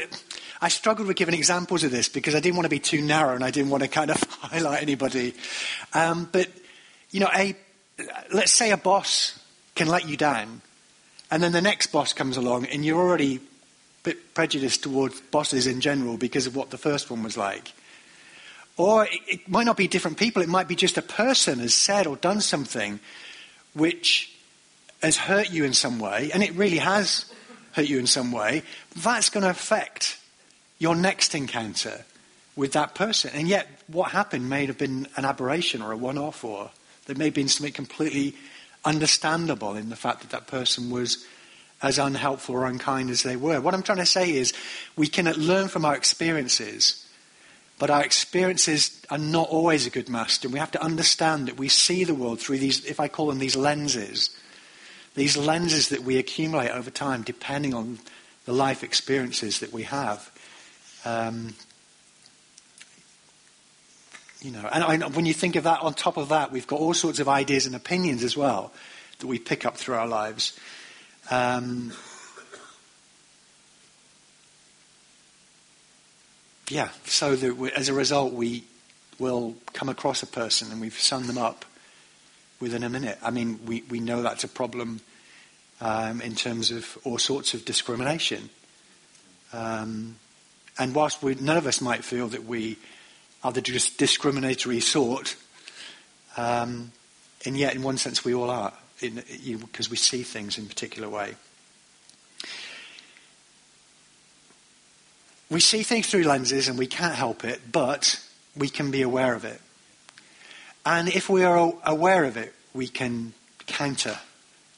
I 0.60 0.68
struggled 0.68 1.06
with 1.06 1.16
giving 1.16 1.34
examples 1.34 1.84
of 1.84 1.90
this 1.90 2.08
because 2.08 2.34
I 2.34 2.40
didn't 2.40 2.56
want 2.56 2.64
to 2.64 2.70
be 2.70 2.78
too 2.78 3.02
narrow 3.02 3.34
and 3.34 3.44
I 3.44 3.50
didn't 3.50 3.70
want 3.70 3.82
to 3.82 3.88
kind 3.88 4.10
of 4.10 4.22
highlight 4.40 4.82
anybody. 4.82 5.34
Um, 5.92 6.28
but, 6.32 6.48
you 7.10 7.20
know, 7.20 7.28
a, 7.34 7.54
let's 8.32 8.52
say 8.52 8.70
a 8.70 8.76
boss 8.76 9.38
can 9.74 9.88
let 9.88 10.08
you 10.08 10.16
down 10.16 10.62
and 11.30 11.42
then 11.42 11.52
the 11.52 11.60
next 11.60 11.88
boss 11.88 12.12
comes 12.12 12.36
along 12.36 12.66
and 12.66 12.84
you're 12.84 13.00
already 13.00 13.40
bit 14.06 14.34
prejudiced 14.34 14.82
towards 14.82 15.20
bosses 15.20 15.66
in 15.66 15.80
general 15.80 16.16
because 16.16 16.46
of 16.46 16.56
what 16.56 16.70
the 16.70 16.78
first 16.78 17.10
one 17.10 17.22
was 17.22 17.36
like. 17.36 17.72
Or 18.76 19.04
it, 19.04 19.20
it 19.26 19.48
might 19.48 19.64
not 19.64 19.76
be 19.76 19.88
different 19.88 20.16
people, 20.16 20.42
it 20.42 20.48
might 20.48 20.68
be 20.68 20.76
just 20.76 20.96
a 20.96 21.02
person 21.02 21.58
has 21.58 21.74
said 21.74 22.06
or 22.06 22.16
done 22.16 22.40
something 22.40 23.00
which 23.74 24.32
has 25.02 25.16
hurt 25.16 25.50
you 25.50 25.64
in 25.64 25.74
some 25.74 25.98
way, 25.98 26.30
and 26.32 26.42
it 26.42 26.54
really 26.54 26.78
has 26.78 27.26
hurt 27.72 27.88
you 27.88 27.98
in 27.98 28.06
some 28.06 28.32
way, 28.32 28.62
that's 28.96 29.28
going 29.28 29.44
to 29.44 29.50
affect 29.50 30.18
your 30.78 30.94
next 30.94 31.34
encounter 31.34 32.04
with 32.54 32.72
that 32.72 32.94
person. 32.94 33.30
And 33.34 33.46
yet, 33.46 33.68
what 33.86 34.12
happened 34.12 34.48
may 34.48 34.66
have 34.66 34.78
been 34.78 35.06
an 35.16 35.24
aberration 35.24 35.82
or 35.82 35.92
a 35.92 35.96
one 35.96 36.16
off, 36.16 36.42
or 36.44 36.70
there 37.04 37.16
may 37.16 37.26
have 37.26 37.34
been 37.34 37.48
something 37.48 37.72
completely 37.72 38.34
understandable 38.84 39.74
in 39.74 39.90
the 39.90 39.96
fact 39.96 40.20
that 40.20 40.30
that 40.30 40.46
person 40.46 40.90
was 40.90 41.26
as 41.82 41.98
unhelpful 41.98 42.54
or 42.54 42.66
unkind 42.66 43.10
as 43.10 43.22
they 43.22 43.36
were. 43.36 43.60
What 43.60 43.74
I'm 43.74 43.82
trying 43.82 43.98
to 43.98 44.06
say 44.06 44.34
is 44.34 44.52
we 44.96 45.06
can 45.06 45.30
learn 45.34 45.68
from 45.68 45.84
our 45.84 45.94
experiences, 45.94 47.06
but 47.78 47.90
our 47.90 48.02
experiences 48.02 49.02
are 49.10 49.18
not 49.18 49.48
always 49.48 49.86
a 49.86 49.90
good 49.90 50.08
master. 50.08 50.48
And 50.48 50.54
we 50.54 50.58
have 50.58 50.70
to 50.72 50.82
understand 50.82 51.48
that 51.48 51.58
we 51.58 51.68
see 51.68 52.04
the 52.04 52.14
world 52.14 52.40
through 52.40 52.58
these, 52.58 52.84
if 52.86 52.98
I 52.98 53.08
call 53.08 53.26
them 53.26 53.38
these 53.38 53.56
lenses, 53.56 54.30
these 55.14 55.36
lenses 55.36 55.90
that 55.90 56.02
we 56.02 56.18
accumulate 56.18 56.70
over 56.70 56.90
time 56.90 57.22
depending 57.22 57.74
on 57.74 57.98
the 58.46 58.52
life 58.52 58.82
experiences 58.82 59.60
that 59.60 59.72
we 59.72 59.82
have. 59.82 60.30
Um, 61.04 61.54
you 64.40 64.50
know, 64.50 64.68
and 64.72 65.04
I, 65.04 65.08
when 65.08 65.26
you 65.26 65.34
think 65.34 65.56
of 65.56 65.64
that, 65.64 65.80
on 65.80 65.94
top 65.94 66.16
of 66.16 66.28
that, 66.28 66.52
we've 66.52 66.66
got 66.66 66.80
all 66.80 66.94
sorts 66.94 67.18
of 67.18 67.28
ideas 67.28 67.66
and 67.66 67.74
opinions 67.74 68.22
as 68.22 68.36
well 68.36 68.72
that 69.18 69.26
we 69.26 69.38
pick 69.38 69.66
up 69.66 69.76
through 69.76 69.96
our 69.96 70.06
lives. 70.06 70.58
Um, 71.30 71.92
yeah, 76.70 76.88
so 77.04 77.34
that 77.34 77.56
we, 77.56 77.72
as 77.72 77.88
a 77.88 77.94
result, 77.94 78.32
we 78.32 78.64
will 79.18 79.54
come 79.72 79.88
across 79.88 80.22
a 80.22 80.26
person 80.26 80.70
and 80.70 80.80
we've 80.80 80.98
summed 80.98 81.26
them 81.26 81.38
up 81.38 81.64
within 82.60 82.82
a 82.82 82.88
minute. 82.88 83.18
I 83.22 83.30
mean, 83.30 83.60
we, 83.66 83.82
we 83.90 83.98
know 83.98 84.22
that's 84.22 84.44
a 84.44 84.48
problem 84.48 85.00
um, 85.80 86.20
in 86.20 86.34
terms 86.34 86.70
of 86.70 86.96
all 87.04 87.18
sorts 87.18 87.54
of 87.54 87.64
discrimination. 87.64 88.50
Um, 89.52 90.16
and 90.78 90.94
whilst 90.94 91.22
we, 91.22 91.34
none 91.34 91.56
of 91.56 91.66
us 91.66 91.80
might 91.80 92.04
feel 92.04 92.28
that 92.28 92.44
we 92.44 92.76
are 93.42 93.52
the 93.52 93.60
discriminatory 93.60 94.80
sort, 94.80 95.36
um, 96.36 96.92
and 97.44 97.56
yet 97.56 97.74
in 97.74 97.82
one 97.82 97.98
sense 97.98 98.24
we 98.24 98.34
all 98.34 98.50
are, 98.50 98.72
because 99.00 99.90
we 99.90 99.96
see 99.96 100.22
things 100.22 100.58
in 100.58 100.64
a 100.64 100.68
particular 100.68 101.08
way. 101.08 101.34
We 105.48 105.60
see 105.60 105.82
things 105.82 106.08
through 106.08 106.24
lenses 106.24 106.68
and 106.68 106.78
we 106.78 106.86
can't 106.86 107.14
help 107.14 107.44
it, 107.44 107.60
but 107.70 108.20
we 108.56 108.68
can 108.68 108.90
be 108.90 109.02
aware 109.02 109.34
of 109.34 109.44
it. 109.44 109.60
And 110.84 111.08
if 111.08 111.28
we 111.28 111.44
are 111.44 111.72
aware 111.84 112.24
of 112.24 112.36
it, 112.36 112.54
we 112.74 112.88
can 112.88 113.32
counter 113.66 114.18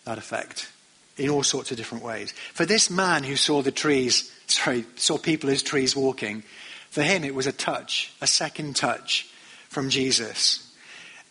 that 0.05 0.19
effect 0.19 0.71
in 1.17 1.31
all 1.31 1.43
sorts 1.43 1.71
of 1.71 1.77
different 1.77 2.05
ways. 2.05 2.33
For 2.55 2.65
this 2.65 2.91
man 2.91 3.25
who 3.25 3.37
saw 3.37 3.63
the 3.63 3.73
trees, 3.73 4.33
sorry, 4.47 4.85
saw 4.97 5.19
people 5.19 5.51
as 5.51 5.63
trees 5.63 5.97
walking, 5.97 6.43
for 6.91 7.03
him 7.03 7.25
it 7.25 7.35
was 7.35 7.47
a 7.47 7.53
touch, 7.53 8.13
a 8.21 8.27
second 8.27 8.77
touch 8.77 9.29
from 9.69 9.91
Jesus. 9.91 10.75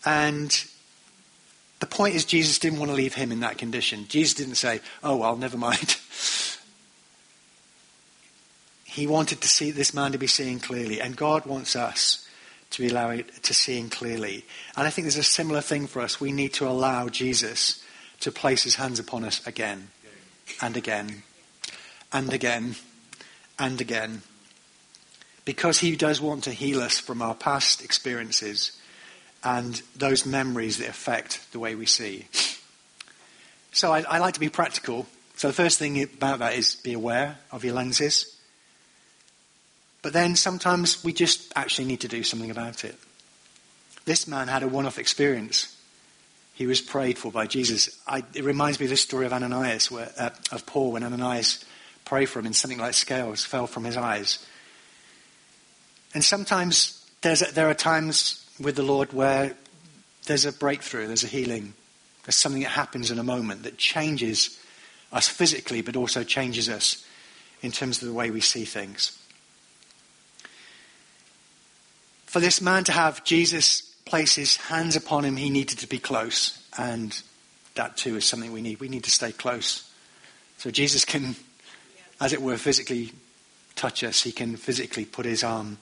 And 0.05 0.63
the 1.79 1.85
point 1.85 2.15
is, 2.15 2.25
Jesus 2.25 2.59
didn't 2.59 2.79
want 2.79 2.89
to 2.89 2.95
leave 2.95 3.13
him 3.13 3.31
in 3.31 3.41
that 3.41 3.57
condition. 3.57 4.07
Jesus 4.07 4.33
didn't 4.33 4.55
say, 4.55 4.81
oh, 5.03 5.17
well, 5.17 5.35
never 5.35 5.57
mind. 5.57 5.97
he 8.83 9.05
wanted 9.05 9.41
to 9.41 9.47
see 9.47 9.69
this 9.69 9.93
man 9.93 10.11
to 10.11 10.17
be 10.17 10.27
seeing 10.27 10.59
clearly, 10.59 10.99
and 10.99 11.15
God 11.15 11.45
wants 11.45 11.75
us 11.75 12.27
to 12.71 12.81
be 12.81 12.89
allowed 12.89 13.25
to 13.43 13.53
seeing 13.53 13.89
clearly. 13.89 14.43
And 14.75 14.87
I 14.87 14.89
think 14.89 15.05
there's 15.05 15.17
a 15.17 15.23
similar 15.23 15.61
thing 15.61 15.87
for 15.87 16.01
us. 16.01 16.19
We 16.19 16.31
need 16.31 16.53
to 16.53 16.67
allow 16.67 17.09
Jesus 17.09 17.83
to 18.21 18.31
place 18.31 18.63
his 18.63 18.75
hands 18.75 18.99
upon 18.99 19.23
us 19.23 19.45
again 19.45 19.89
and 20.61 20.75
again 20.75 21.23
and 22.11 22.33
again 22.33 22.75
and 23.59 23.79
again. 23.79 24.21
Because 25.45 25.79
he 25.79 25.95
does 25.95 26.19
want 26.19 26.43
to 26.45 26.51
heal 26.51 26.81
us 26.81 26.99
from 26.99 27.21
our 27.21 27.35
past 27.35 27.83
experiences 27.83 28.76
and 29.47 29.81
those 29.95 30.25
memories 30.25 30.77
that 30.79 30.89
affect 30.89 31.53
the 31.53 31.59
way 31.59 31.73
we 31.73 31.85
see. 31.85 32.25
So 33.71 33.93
I, 33.93 34.01
I 34.01 34.17
like 34.19 34.33
to 34.33 34.41
be 34.41 34.49
practical. 34.49 35.05
So 35.37 35.47
the 35.47 35.53
first 35.53 35.79
thing 35.79 36.03
about 36.03 36.39
that 36.39 36.55
is 36.55 36.75
be 36.75 36.91
aware 36.91 37.37
of 37.49 37.63
your 37.63 37.73
lenses. 37.73 38.35
But 40.01 40.11
then 40.11 40.35
sometimes 40.35 41.01
we 41.01 41.13
just 41.13 41.53
actually 41.55 41.87
need 41.87 42.01
to 42.01 42.09
do 42.09 42.23
something 42.23 42.51
about 42.51 42.83
it. 42.83 42.95
This 44.03 44.27
man 44.27 44.49
had 44.49 44.63
a 44.63 44.67
one 44.67 44.85
off 44.85 44.99
experience 44.99 45.73
he 46.53 46.65
was 46.65 46.81
prayed 46.81 47.17
for 47.17 47.31
by 47.31 47.45
Jesus. 47.45 48.01
I, 48.05 48.23
it 48.33 48.43
reminds 48.43 48.79
me 48.79 48.87
of 48.87 48.89
the 48.89 48.97
story 48.97 49.27
of 49.27 49.31
Ananias, 49.31 49.91
where, 49.91 50.11
uh, 50.17 50.31
of 50.51 50.65
Paul, 50.65 50.91
when 50.91 51.03
Ananias 51.03 51.63
prayed 52.03 52.25
for 52.25 52.39
him 52.39 52.47
and 52.47 52.55
something 52.55 52.79
like 52.79 52.95
scales 52.95 53.45
fell 53.45 53.67
from 53.67 53.83
his 53.83 53.95
eyes. 53.95 54.43
And 56.15 56.25
sometimes 56.25 57.05
there 57.21 57.69
are 57.69 57.75
times 57.75 58.43
with 58.59 58.75
the 58.75 58.83
Lord 58.83 59.13
where 59.13 59.55
there's 60.25 60.45
a 60.45 60.51
breakthrough, 60.51 61.07
there's 61.07 61.23
a 61.23 61.27
healing, 61.27 61.73
there's 62.25 62.35
something 62.35 62.63
that 62.63 62.69
happens 62.69 63.11
in 63.11 63.19
a 63.19 63.23
moment 63.23 63.63
that 63.63 63.77
changes 63.77 64.59
us 65.11 65.27
physically, 65.29 65.81
but 65.81 65.95
also 65.95 66.23
changes 66.23 66.69
us 66.69 67.05
in 67.61 67.71
terms 67.71 68.01
of 68.01 68.07
the 68.07 68.13
way 68.13 68.29
we 68.29 68.41
see 68.41 68.65
things. 68.65 69.17
For 72.25 72.39
this 72.39 72.61
man 72.61 72.83
to 72.85 72.91
have 72.91 73.23
Jesus 73.23 73.81
place 74.05 74.35
his 74.35 74.57
hands 74.57 74.95
upon 74.95 75.23
him, 75.23 75.37
he 75.37 75.49
needed 75.49 75.79
to 75.79 75.87
be 75.87 75.99
close. 75.99 76.63
And 76.77 77.19
that 77.75 77.97
too 77.97 78.17
is 78.17 78.25
something 78.25 78.51
we 78.51 78.61
need. 78.61 78.79
We 78.79 78.89
need 78.89 79.05
to 79.05 79.11
stay 79.11 79.31
close. 79.31 79.89
So 80.57 80.69
Jesus 80.69 81.05
can, 81.05 81.35
as 82.19 82.33
it 82.33 82.41
were, 82.41 82.57
physically 82.57 83.13
touch 83.75 84.03
us. 84.03 84.23
He 84.23 84.31
can 84.31 84.57
physically 84.57 85.05
put 85.05 85.25
his 85.25 85.43
arm 85.43 85.77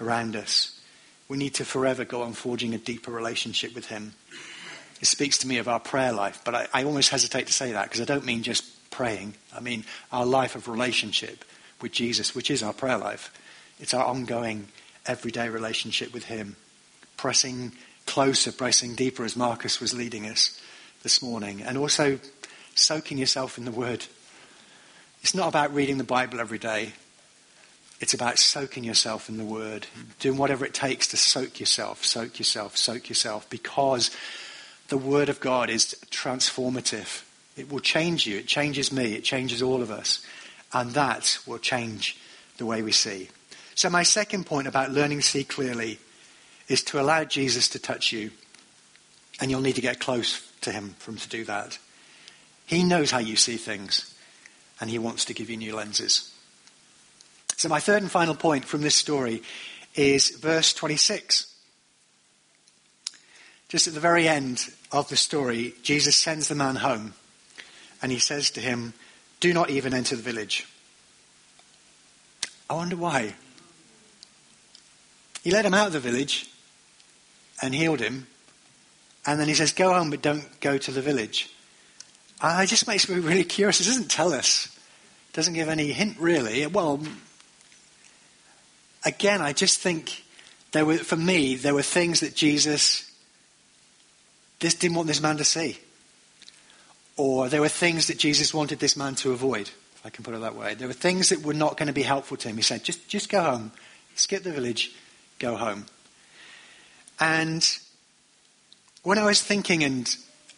around 0.00 0.34
us. 0.34 0.77
We 1.28 1.36
need 1.36 1.54
to 1.54 1.64
forever 1.64 2.04
go 2.04 2.22
on 2.22 2.32
forging 2.32 2.74
a 2.74 2.78
deeper 2.78 3.10
relationship 3.10 3.74
with 3.74 3.86
him. 3.86 4.14
It 5.00 5.06
speaks 5.06 5.38
to 5.38 5.46
me 5.46 5.58
of 5.58 5.68
our 5.68 5.80
prayer 5.80 6.12
life, 6.12 6.40
but 6.44 6.54
I, 6.54 6.66
I 6.74 6.84
almost 6.84 7.10
hesitate 7.10 7.46
to 7.46 7.52
say 7.52 7.72
that 7.72 7.84
because 7.84 8.00
I 8.00 8.04
don't 8.04 8.24
mean 8.24 8.42
just 8.42 8.90
praying. 8.90 9.34
I 9.54 9.60
mean 9.60 9.84
our 10.10 10.26
life 10.26 10.56
of 10.56 10.68
relationship 10.68 11.44
with 11.80 11.92
Jesus, 11.92 12.34
which 12.34 12.50
is 12.50 12.62
our 12.62 12.72
prayer 12.72 12.98
life. 12.98 13.32
It's 13.78 13.94
our 13.94 14.04
ongoing, 14.04 14.68
everyday 15.06 15.48
relationship 15.48 16.12
with 16.12 16.24
him 16.24 16.56
pressing 17.18 17.72
closer, 18.06 18.50
pressing 18.50 18.94
deeper 18.94 19.24
as 19.24 19.36
Marcus 19.36 19.80
was 19.80 19.92
leading 19.92 20.24
us 20.24 20.58
this 21.02 21.20
morning, 21.20 21.60
and 21.60 21.76
also 21.76 22.18
soaking 22.74 23.18
yourself 23.18 23.58
in 23.58 23.66
the 23.66 23.70
Word. 23.70 24.06
It's 25.20 25.34
not 25.34 25.48
about 25.48 25.74
reading 25.74 25.98
the 25.98 26.04
Bible 26.04 26.40
every 26.40 26.58
day. 26.58 26.92
It's 28.00 28.14
about 28.14 28.38
soaking 28.38 28.84
yourself 28.84 29.28
in 29.28 29.38
the 29.38 29.44
Word, 29.44 29.86
doing 30.20 30.38
whatever 30.38 30.64
it 30.64 30.74
takes 30.74 31.08
to 31.08 31.16
soak 31.16 31.58
yourself, 31.58 32.04
soak 32.04 32.38
yourself, 32.38 32.76
soak 32.76 33.08
yourself, 33.08 33.48
because 33.50 34.10
the 34.88 34.98
Word 34.98 35.28
of 35.28 35.40
God 35.40 35.68
is 35.68 35.96
transformative. 36.10 37.24
It 37.56 37.70
will 37.72 37.80
change 37.80 38.26
you. 38.26 38.38
It 38.38 38.46
changes 38.46 38.92
me. 38.92 39.14
It 39.14 39.24
changes 39.24 39.62
all 39.62 39.82
of 39.82 39.90
us. 39.90 40.24
And 40.72 40.92
that 40.92 41.38
will 41.46 41.58
change 41.58 42.16
the 42.56 42.66
way 42.66 42.82
we 42.82 42.92
see. 42.92 43.30
So, 43.74 43.90
my 43.90 44.04
second 44.04 44.46
point 44.46 44.68
about 44.68 44.92
learning 44.92 45.18
to 45.18 45.26
see 45.26 45.44
clearly 45.44 45.98
is 46.68 46.82
to 46.84 47.00
allow 47.00 47.24
Jesus 47.24 47.68
to 47.70 47.78
touch 47.78 48.12
you. 48.12 48.30
And 49.40 49.50
you'll 49.50 49.60
need 49.60 49.76
to 49.76 49.80
get 49.80 50.00
close 50.00 50.48
to 50.60 50.72
him 50.72 50.94
for 50.98 51.12
him 51.12 51.18
to 51.18 51.28
do 51.28 51.44
that. 51.44 51.78
He 52.66 52.84
knows 52.84 53.10
how 53.10 53.18
you 53.18 53.36
see 53.36 53.56
things, 53.56 54.14
and 54.80 54.90
he 54.90 54.98
wants 54.98 55.24
to 55.26 55.34
give 55.34 55.48
you 55.48 55.56
new 55.56 55.74
lenses. 55.74 56.32
So, 57.58 57.68
my 57.68 57.80
third 57.80 58.02
and 58.02 58.10
final 58.10 58.36
point 58.36 58.64
from 58.64 58.82
this 58.82 58.94
story 58.94 59.42
is 59.96 60.30
verse 60.30 60.72
26. 60.72 61.52
Just 63.68 63.88
at 63.88 63.94
the 63.94 64.00
very 64.00 64.28
end 64.28 64.64
of 64.92 65.08
the 65.08 65.16
story, 65.16 65.74
Jesus 65.82 66.14
sends 66.14 66.46
the 66.46 66.54
man 66.54 66.76
home, 66.76 67.14
and 68.00 68.12
he 68.12 68.20
says 68.20 68.52
to 68.52 68.60
him, 68.60 68.94
Do 69.40 69.52
not 69.52 69.70
even 69.70 69.92
enter 69.92 70.14
the 70.14 70.22
village. 70.22 70.68
I 72.70 72.74
wonder 72.74 72.94
why. 72.94 73.34
He 75.42 75.50
led 75.50 75.64
him 75.64 75.74
out 75.74 75.88
of 75.88 75.92
the 75.92 76.00
village, 76.00 76.48
and 77.60 77.74
healed 77.74 77.98
him. 77.98 78.28
And 79.26 79.40
then 79.40 79.48
he 79.48 79.54
says, 79.54 79.72
Go 79.72 79.92
home, 79.92 80.10
but 80.10 80.22
don't 80.22 80.60
go 80.60 80.78
to 80.78 80.92
the 80.92 81.02
village. 81.02 81.50
And 82.40 82.62
it 82.62 82.68
just 82.68 82.86
makes 82.86 83.08
me 83.08 83.18
really 83.18 83.42
curious. 83.42 83.80
It 83.80 83.86
doesn't 83.86 84.12
tell 84.12 84.32
us, 84.32 84.68
it 85.30 85.34
doesn't 85.34 85.54
give 85.54 85.68
any 85.68 85.90
hint 85.90 86.20
really. 86.20 86.64
Well, 86.68 87.00
again, 89.04 89.40
I 89.40 89.52
just 89.52 89.78
think 89.78 90.24
there 90.72 90.84
were, 90.84 90.98
for 90.98 91.16
me, 91.16 91.54
there 91.56 91.74
were 91.74 91.82
things 91.82 92.20
that 92.20 92.34
Jesus 92.34 93.08
this 94.60 94.74
didn't 94.74 94.96
want 94.96 95.08
this 95.08 95.22
man 95.22 95.36
to 95.36 95.44
see. 95.44 95.78
Or 97.16 97.48
there 97.48 97.60
were 97.60 97.68
things 97.68 98.06
that 98.08 98.18
Jesus 98.18 98.54
wanted 98.54 98.78
this 98.78 98.96
man 98.96 99.14
to 99.16 99.32
avoid, 99.32 99.68
if 99.68 100.00
I 100.04 100.10
can 100.10 100.24
put 100.24 100.34
it 100.34 100.40
that 100.40 100.54
way. 100.54 100.74
There 100.74 100.88
were 100.88 100.94
things 100.94 101.28
that 101.28 101.42
were 101.42 101.54
not 101.54 101.76
going 101.76 101.88
to 101.88 101.92
be 101.92 102.02
helpful 102.02 102.36
to 102.38 102.48
him. 102.48 102.56
He 102.56 102.62
said, 102.62 102.84
just, 102.84 103.08
just 103.08 103.28
go 103.28 103.42
home, 103.42 103.72
skip 104.14 104.42
the 104.42 104.52
village, 104.52 104.92
go 105.38 105.56
home. 105.56 105.86
And 107.20 107.66
when 109.02 109.18
I 109.18 109.24
was 109.24 109.42
thinking 109.42 109.82
and, 109.82 110.14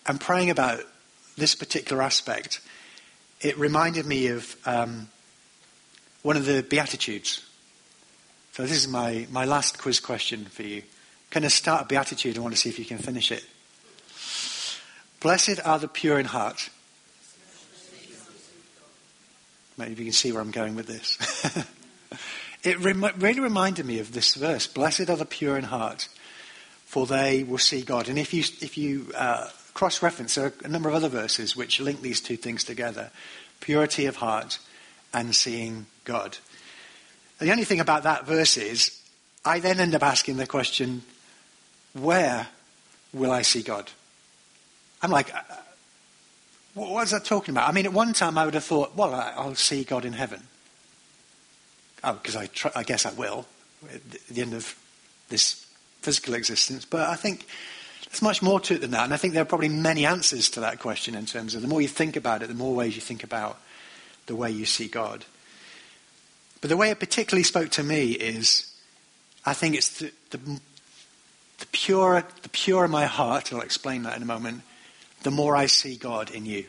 and 0.07 0.21
praying 0.21 0.51
about 0.51 0.81
this 1.37 1.55
particular 1.55 2.03
aspect, 2.03 2.61
it 3.41 3.59
reminded 3.59 4.05
me 4.05 4.29
of 4.29 4.57
um, 4.67 5.09
one 6.23 6.37
of 6.37 6.45
the 6.45 6.63
Beatitudes. 6.63 7.47
So 8.53 8.65
this 8.65 8.73
is 8.73 8.89
my, 8.89 9.27
my 9.31 9.45
last 9.45 9.79
quiz 9.79 10.01
question 10.01 10.45
for 10.47 10.63
you. 10.63 10.83
Can 11.31 11.45
I 11.45 11.49
start 11.49 11.83
a 11.83 11.87
Beatitude? 11.87 12.37
I 12.37 12.41
want 12.41 12.55
to 12.55 12.61
see 12.61 12.69
if 12.69 12.79
you 12.79 12.85
can 12.85 12.99
finish 12.99 13.31
it. 13.31 13.45
Blessed 15.21 15.61
are 15.65 15.79
the 15.79 15.87
pure 15.87 16.19
in 16.19 16.27
heart. 16.27 16.71
Maybe 19.77 20.03
you 20.03 20.05
can 20.07 20.13
see 20.13 20.33
where 20.33 20.43
I'm 20.43 20.51
going 20.51 20.75
with 20.75 20.87
this. 20.87 21.17
it 22.65 22.81
rem- 22.81 23.07
really 23.19 23.41
reminded 23.41 23.87
me 23.87 24.01
of 24.01 24.13
this 24.13 24.35
verse 24.35 24.67
Blessed 24.67 25.09
are 25.09 25.17
the 25.17 25.25
pure 25.25 25.57
in 25.57 25.65
heart, 25.65 26.09
for 26.87 27.07
they 27.07 27.45
will 27.45 27.59
see 27.59 27.83
God. 27.83 28.09
And 28.09 28.19
if 28.19 28.35
you, 28.35 28.41
if 28.61 28.77
you 28.77 29.13
uh, 29.17 29.49
cross 29.75 30.03
reference, 30.03 30.35
there 30.35 30.47
are 30.47 30.55
a 30.65 30.69
number 30.69 30.89
of 30.89 30.97
other 30.97 31.09
verses 31.09 31.57
which 31.57 31.81
link 31.81 32.03
these 32.03 32.21
two 32.21 32.37
things 32.37 32.65
together 32.65 33.11
purity 33.61 34.07
of 34.07 34.17
heart 34.17 34.59
and 35.13 35.37
seeing 35.37 35.87
God. 36.05 36.39
The 37.41 37.51
only 37.51 37.65
thing 37.65 37.81
about 37.81 38.05
that 38.05 38.27
verse 38.27 38.57
is, 38.57 39.01
I 39.45 39.61
then 39.61 39.81
end 39.81 39.95
up 39.95 40.03
asking 40.03 40.37
the 40.37 40.47
question, 40.47 41.03
where 41.95 42.47
will 43.13 43.33
I 43.33 43.43
see 43.43 43.63
God? 43.63 43.91
I'm 45.03 45.11
like, 45.11 45.35
uh, 45.35 45.41
what 46.75 47.03
is 47.03 47.11
that 47.11 47.25
talking 47.25 47.55
about? 47.55 47.69
I 47.69 47.73
mean, 47.73 47.87
at 47.87 47.93
one 47.93 48.13
time 48.13 48.37
I 48.37 48.45
would 48.45 48.55
have 48.55 48.65
thought, 48.65 48.95
well, 48.95 49.15
I'll 49.15 49.55
see 49.55 49.85
God 49.85 50.05
in 50.05 50.13
heaven. 50.13 50.43
Oh, 52.05 52.13
because 52.15 52.37
I, 52.37 52.47
try, 52.47 52.71
I 52.77 52.83
guess 52.83 53.07
I 53.07 53.13
will 53.13 53.47
at 53.93 54.03
the 54.29 54.43
end 54.43 54.55
of 54.55 54.75
this 55.31 55.67
physical 56.03 56.35
existence. 56.35 56.85
But 56.85 57.09
I 57.09 57.17
think 57.17 57.47
there's 58.11 58.23
much 58.23 58.43
more 58.43 58.61
to 58.61 58.75
it 58.75 58.83
than 58.83 58.91
that. 58.93 59.05
And 59.05 59.15
I 59.15 59.17
think 59.17 59.33
there 59.35 59.43
are 59.43 59.47
probably 59.47 59.69
many 59.69 60.05
answers 60.05 60.51
to 60.51 60.61
that 60.61 60.79
question 60.79 61.15
in 61.15 61.27
terms 61.27 61.55
of 61.55 61.63
the 61.63 61.69
more 61.69 61.81
you 61.81 61.89
think 61.89 62.17
about 62.17 62.43
it, 62.43 62.49
the 62.49 62.55
more 62.55 62.75
ways 62.75 62.95
you 62.95 63.01
think 63.01 63.25
about 63.25 63.59
the 64.27 64.37
way 64.37 64.51
you 64.51 64.67
see 64.67 64.89
God. 64.89 65.25
But 66.61 66.69
the 66.69 66.77
way 66.77 66.91
it 66.91 67.01
particularly 67.01 67.45
spoke 67.45 67.71
to 67.71 67.83
me 67.83 68.13
is 68.13 68.71
I 69.45 69.55
think 69.55 69.75
it's 69.75 69.99
the, 69.99 70.13
the, 70.31 70.39
the 71.59 71.67
purer, 71.73 72.25
the 72.43 72.89
my 72.89 73.07
heart, 73.07 73.51
and 73.51 73.61
I'll 73.61 73.65
explain 73.65 74.03
that 74.03 74.17
in 74.17 74.23
a 74.23 74.27
moment, 74.27 74.63
the 75.23 75.31
more 75.31 75.57
I 75.57 75.67
see 75.67 75.97
God 75.97 76.31
in 76.31 76.47
you. 76.47 76.67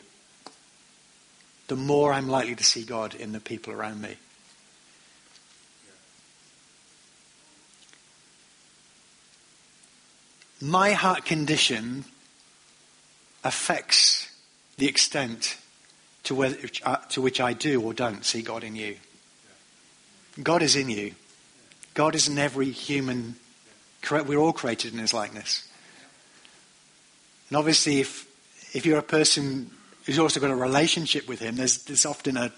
The 1.68 1.76
more 1.76 2.12
I'm 2.12 2.28
likely 2.28 2.54
to 2.54 2.64
see 2.64 2.84
God 2.84 3.14
in 3.14 3.32
the 3.32 3.40
people 3.40 3.72
around 3.72 4.00
me. 4.00 4.16
My 10.60 10.92
heart 10.92 11.24
condition 11.24 12.04
affects 13.42 14.30
the 14.76 14.86
extent 14.86 15.58
to, 16.24 16.54
to 17.10 17.20
which 17.20 17.40
I 17.40 17.52
do 17.52 17.82
or 17.82 17.92
don't 17.92 18.24
see 18.24 18.42
God 18.42 18.64
in 18.64 18.76
you. 18.76 18.96
God 20.40 20.62
is 20.62 20.76
in 20.76 20.88
you. 20.88 21.14
God 21.94 22.14
is 22.14 22.28
in 22.28 22.38
every 22.38 22.70
human. 22.70 23.36
We're 24.10 24.38
all 24.38 24.52
created 24.52 24.92
in 24.92 24.98
His 24.98 25.12
likeness. 25.12 25.68
And 27.48 27.58
obviously, 27.58 28.00
if 28.00 28.26
if 28.74 28.86
you're 28.86 28.98
a 28.98 29.02
person 29.02 29.70
who's 30.06 30.18
also 30.18 30.40
got 30.40 30.50
a 30.50 30.56
relationship 30.56 31.28
with 31.28 31.40
Him, 31.40 31.56
there's 31.56 31.84
there's 31.84 32.06
often 32.06 32.36
a 32.36 32.52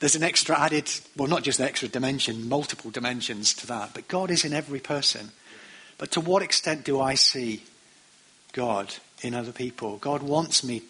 there's 0.00 0.16
an 0.16 0.22
extra 0.22 0.58
added, 0.58 0.90
well, 1.14 1.28
not 1.28 1.42
just 1.42 1.60
an 1.60 1.66
extra 1.66 1.86
dimension, 1.86 2.48
multiple 2.48 2.90
dimensions 2.90 3.52
to 3.54 3.66
that. 3.66 3.90
But 3.92 4.08
God 4.08 4.30
is 4.30 4.46
in 4.46 4.54
every 4.54 4.80
person. 4.80 5.30
But 5.98 6.10
to 6.12 6.20
what 6.22 6.42
extent 6.42 6.84
do 6.84 6.98
I 6.98 7.14
see 7.14 7.62
God 8.54 8.94
in 9.20 9.34
other 9.34 9.52
people? 9.52 9.98
God 9.98 10.22
wants 10.22 10.64
me 10.64 10.82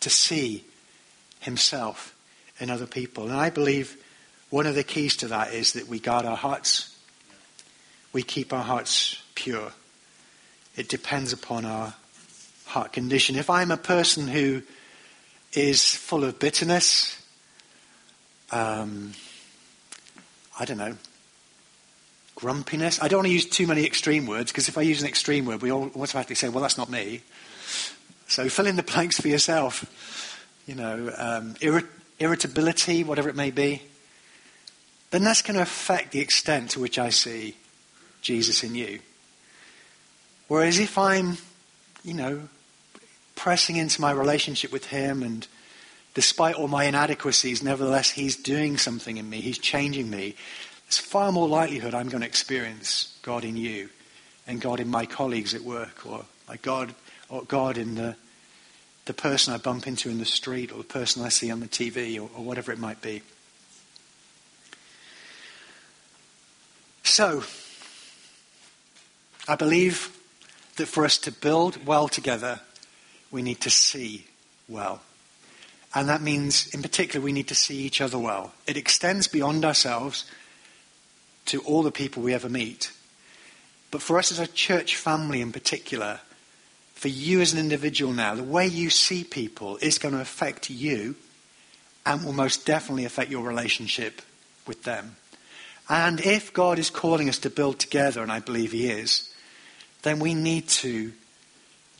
to 0.00 0.08
see 0.08 0.64
Himself 1.40 2.16
in 2.58 2.70
other 2.70 2.86
people. 2.86 3.24
And 3.24 3.36
I 3.36 3.50
believe 3.50 4.02
one 4.56 4.66
of 4.66 4.74
the 4.74 4.82
keys 4.82 5.16
to 5.16 5.28
that 5.28 5.52
is 5.52 5.74
that 5.74 5.86
we 5.86 5.98
guard 5.98 6.24
our 6.24 6.34
hearts. 6.34 6.96
We 8.14 8.22
keep 8.22 8.54
our 8.54 8.62
hearts 8.62 9.22
pure. 9.34 9.70
It 10.76 10.88
depends 10.88 11.34
upon 11.34 11.66
our 11.66 11.92
heart 12.64 12.94
condition. 12.94 13.36
If 13.36 13.50
I'm 13.50 13.70
a 13.70 13.76
person 13.76 14.26
who 14.26 14.62
is 15.52 15.84
full 15.94 16.24
of 16.24 16.38
bitterness, 16.38 17.22
um, 18.50 19.12
I 20.58 20.64
don't 20.64 20.78
know, 20.78 20.96
grumpiness. 22.34 23.02
I 23.02 23.08
don't 23.08 23.18
want 23.18 23.26
to 23.26 23.34
use 23.34 23.44
too 23.44 23.66
many 23.66 23.84
extreme 23.84 24.24
words 24.24 24.50
because 24.52 24.70
if 24.70 24.78
I 24.78 24.80
use 24.80 25.02
an 25.02 25.08
extreme 25.08 25.44
word, 25.44 25.60
we 25.60 25.70
all 25.70 25.90
automatically 25.94 26.34
say, 26.34 26.48
well, 26.48 26.62
that's 26.62 26.78
not 26.78 26.88
me. 26.88 27.20
So 28.26 28.48
fill 28.48 28.68
in 28.68 28.76
the 28.76 28.82
blanks 28.82 29.20
for 29.20 29.28
yourself. 29.28 29.84
You 30.66 30.76
know, 30.76 31.12
um, 31.18 31.56
irrit- 31.56 31.88
irritability, 32.18 33.04
whatever 33.04 33.28
it 33.28 33.36
may 33.36 33.50
be 33.50 33.82
then 35.10 35.24
that's 35.24 35.42
going 35.42 35.56
to 35.56 35.62
affect 35.62 36.12
the 36.12 36.20
extent 36.20 36.70
to 36.70 36.80
which 36.80 36.98
I 36.98 37.10
see 37.10 37.56
Jesus 38.22 38.62
in 38.62 38.74
you. 38.74 39.00
Whereas 40.48 40.78
if 40.78 40.98
I'm, 40.98 41.38
you 42.04 42.14
know, 42.14 42.48
pressing 43.34 43.76
into 43.76 44.00
my 44.00 44.10
relationship 44.10 44.72
with 44.72 44.86
Him 44.86 45.22
and 45.22 45.46
despite 46.14 46.54
all 46.54 46.68
my 46.68 46.84
inadequacies, 46.84 47.62
nevertheless, 47.62 48.10
He's 48.10 48.36
doing 48.36 48.78
something 48.78 49.16
in 49.16 49.28
me, 49.28 49.40
He's 49.40 49.58
changing 49.58 50.10
me, 50.10 50.34
there's 50.86 50.98
far 50.98 51.32
more 51.32 51.48
likelihood 51.48 51.94
I'm 51.94 52.08
going 52.08 52.20
to 52.20 52.26
experience 52.26 53.18
God 53.22 53.44
in 53.44 53.56
you 53.56 53.90
and 54.46 54.60
God 54.60 54.78
in 54.78 54.88
my 54.88 55.04
colleagues 55.04 55.52
at 55.54 55.62
work 55.62 56.06
or 56.06 56.24
my 56.48 56.56
God 56.58 56.94
or 57.28 57.42
God 57.42 57.76
in 57.76 57.96
the, 57.96 58.14
the 59.06 59.14
person 59.14 59.52
I 59.52 59.58
bump 59.58 59.88
into 59.88 60.08
in 60.10 60.18
the 60.18 60.24
street 60.24 60.70
or 60.70 60.78
the 60.78 60.84
person 60.84 61.24
I 61.24 61.28
see 61.28 61.50
on 61.50 61.58
the 61.58 61.66
TV 61.66 62.16
or, 62.16 62.30
or 62.36 62.44
whatever 62.44 62.70
it 62.70 62.78
might 62.78 63.02
be. 63.02 63.22
So, 67.16 67.42
I 69.48 69.56
believe 69.56 70.14
that 70.76 70.84
for 70.84 71.02
us 71.02 71.16
to 71.20 71.32
build 71.32 71.86
well 71.86 72.08
together, 72.08 72.60
we 73.30 73.40
need 73.40 73.62
to 73.62 73.70
see 73.70 74.26
well. 74.68 75.00
And 75.94 76.10
that 76.10 76.20
means, 76.20 76.66
in 76.74 76.82
particular, 76.82 77.24
we 77.24 77.32
need 77.32 77.48
to 77.48 77.54
see 77.54 77.78
each 77.78 78.02
other 78.02 78.18
well. 78.18 78.52
It 78.66 78.76
extends 78.76 79.28
beyond 79.28 79.64
ourselves 79.64 80.30
to 81.46 81.62
all 81.62 81.82
the 81.82 81.90
people 81.90 82.22
we 82.22 82.34
ever 82.34 82.50
meet. 82.50 82.92
But 83.90 84.02
for 84.02 84.18
us 84.18 84.30
as 84.30 84.38
a 84.38 84.46
church 84.46 84.94
family 84.94 85.40
in 85.40 85.52
particular, 85.52 86.20
for 86.96 87.08
you 87.08 87.40
as 87.40 87.54
an 87.54 87.58
individual 87.58 88.12
now, 88.12 88.34
the 88.34 88.42
way 88.42 88.66
you 88.66 88.90
see 88.90 89.24
people 89.24 89.78
is 89.78 89.96
going 89.96 90.12
to 90.12 90.20
affect 90.20 90.68
you 90.68 91.14
and 92.04 92.22
will 92.26 92.34
most 92.34 92.66
definitely 92.66 93.06
affect 93.06 93.30
your 93.30 93.42
relationship 93.42 94.20
with 94.66 94.82
them. 94.82 95.16
And 95.88 96.20
if 96.20 96.52
God 96.52 96.78
is 96.78 96.90
calling 96.90 97.28
us 97.28 97.38
to 97.40 97.50
build 97.50 97.78
together, 97.78 98.22
and 98.22 98.32
I 98.32 98.40
believe 98.40 98.72
He 98.72 98.88
is, 98.88 99.32
then 100.02 100.18
we 100.18 100.34
need 100.34 100.68
to 100.68 101.12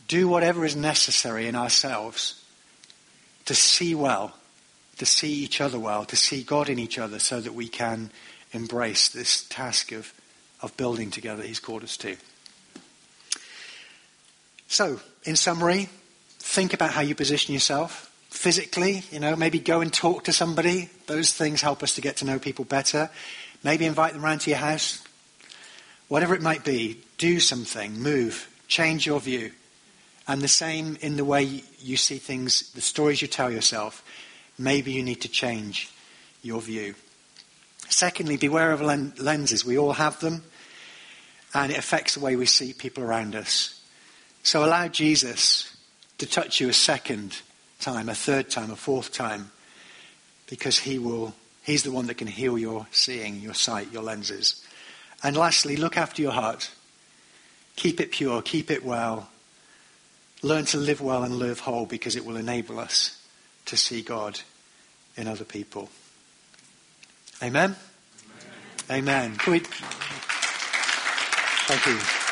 do 0.07 0.27
whatever 0.27 0.65
is 0.65 0.75
necessary 0.75 1.47
in 1.47 1.55
ourselves 1.55 2.43
to 3.45 3.55
see 3.55 3.95
well, 3.95 4.33
to 4.97 5.05
see 5.05 5.31
each 5.31 5.61
other 5.61 5.79
well, 5.79 6.05
to 6.05 6.15
see 6.15 6.43
God 6.43 6.69
in 6.69 6.79
each 6.79 6.97
other 6.97 7.19
so 7.19 7.39
that 7.39 7.53
we 7.53 7.67
can 7.67 8.09
embrace 8.51 9.09
this 9.09 9.47
task 9.47 9.91
of, 9.91 10.13
of 10.61 10.75
building 10.75 11.11
together 11.11 11.43
He's 11.43 11.59
called 11.59 11.83
us 11.83 11.97
to. 11.97 12.17
So, 14.67 14.99
in 15.23 15.37
summary, 15.37 15.87
think 16.39 16.73
about 16.73 16.91
how 16.91 17.01
you 17.01 17.15
position 17.15 17.53
yourself 17.53 18.11
physically, 18.29 19.03
you 19.11 19.19
know, 19.19 19.35
maybe 19.35 19.59
go 19.59 19.81
and 19.81 19.91
talk 19.91 20.25
to 20.25 20.33
somebody. 20.33 20.89
Those 21.07 21.33
things 21.33 21.61
help 21.61 21.81
us 21.83 21.95
to 21.95 22.01
get 22.01 22.17
to 22.17 22.25
know 22.25 22.37
people 22.37 22.65
better. 22.65 23.09
Maybe 23.63 23.85
invite 23.85 24.13
them 24.13 24.23
around 24.23 24.39
to 24.41 24.49
your 24.49 24.59
house. 24.59 25.03
Whatever 26.07 26.35
it 26.35 26.41
might 26.41 26.63
be, 26.63 27.01
do 27.17 27.39
something, 27.39 27.99
move, 27.99 28.49
change 28.67 29.05
your 29.05 29.19
view. 29.19 29.51
And 30.27 30.41
the 30.41 30.47
same 30.47 30.97
in 31.01 31.17
the 31.17 31.25
way 31.25 31.63
you 31.79 31.97
see 31.97 32.17
things, 32.17 32.71
the 32.71 32.81
stories 32.81 33.21
you 33.21 33.27
tell 33.27 33.51
yourself. 33.51 34.03
Maybe 34.57 34.91
you 34.91 35.03
need 35.03 35.21
to 35.21 35.29
change 35.29 35.91
your 36.41 36.61
view. 36.61 36.95
Secondly, 37.89 38.37
beware 38.37 38.71
of 38.71 38.81
lenses. 38.81 39.63
We 39.65 39.77
all 39.77 39.93
have 39.93 40.19
them, 40.19 40.43
and 41.53 41.71
it 41.71 41.77
affects 41.77 42.15
the 42.15 42.19
way 42.19 42.35
we 42.35 42.45
see 42.45 42.73
people 42.73 43.03
around 43.03 43.35
us. 43.35 43.81
So 44.43 44.65
allow 44.65 44.87
Jesus 44.87 45.75
to 46.17 46.25
touch 46.25 46.59
you 46.59 46.69
a 46.69 46.73
second 46.73 47.41
time, 47.79 48.09
a 48.09 48.15
third 48.15 48.49
time, 48.49 48.71
a 48.71 48.75
fourth 48.75 49.13
time, 49.13 49.51
because 50.47 50.79
he 50.79 50.99
will 50.99 51.33
He's 51.67 51.83
the 51.83 51.91
one 51.91 52.07
that 52.07 52.15
can 52.15 52.27
heal 52.27 52.57
your 52.57 52.87
seeing, 52.91 53.41
your 53.41 53.53
sight, 53.53 53.91
your 53.91 54.01
lenses. 54.01 54.65
And 55.21 55.35
lastly, 55.35 55.75
look 55.75 55.97
after 55.97 56.21
your 56.21 56.31
heart. 56.31 56.71
Keep 57.75 57.99
it 57.99 58.11
pure, 58.13 58.41
keep 58.41 58.71
it 58.71 58.85
well. 58.85 59.27
Learn 60.41 60.63
to 60.67 60.77
live 60.77 61.01
well 61.01 61.23
and 61.23 61.35
live 61.35 61.59
whole 61.59 61.85
because 61.85 62.15
it 62.15 62.25
will 62.25 62.37
enable 62.37 62.79
us 62.79 63.21
to 63.65 63.75
see 63.75 64.01
God 64.01 64.39
in 65.17 65.27
other 65.27 65.43
people. 65.43 65.89
Amen? 67.43 67.75
Amen. 68.89 69.31
Amen. 69.31 69.37
We... 69.45 69.59
Thank 71.67 71.85
you. 71.85 72.26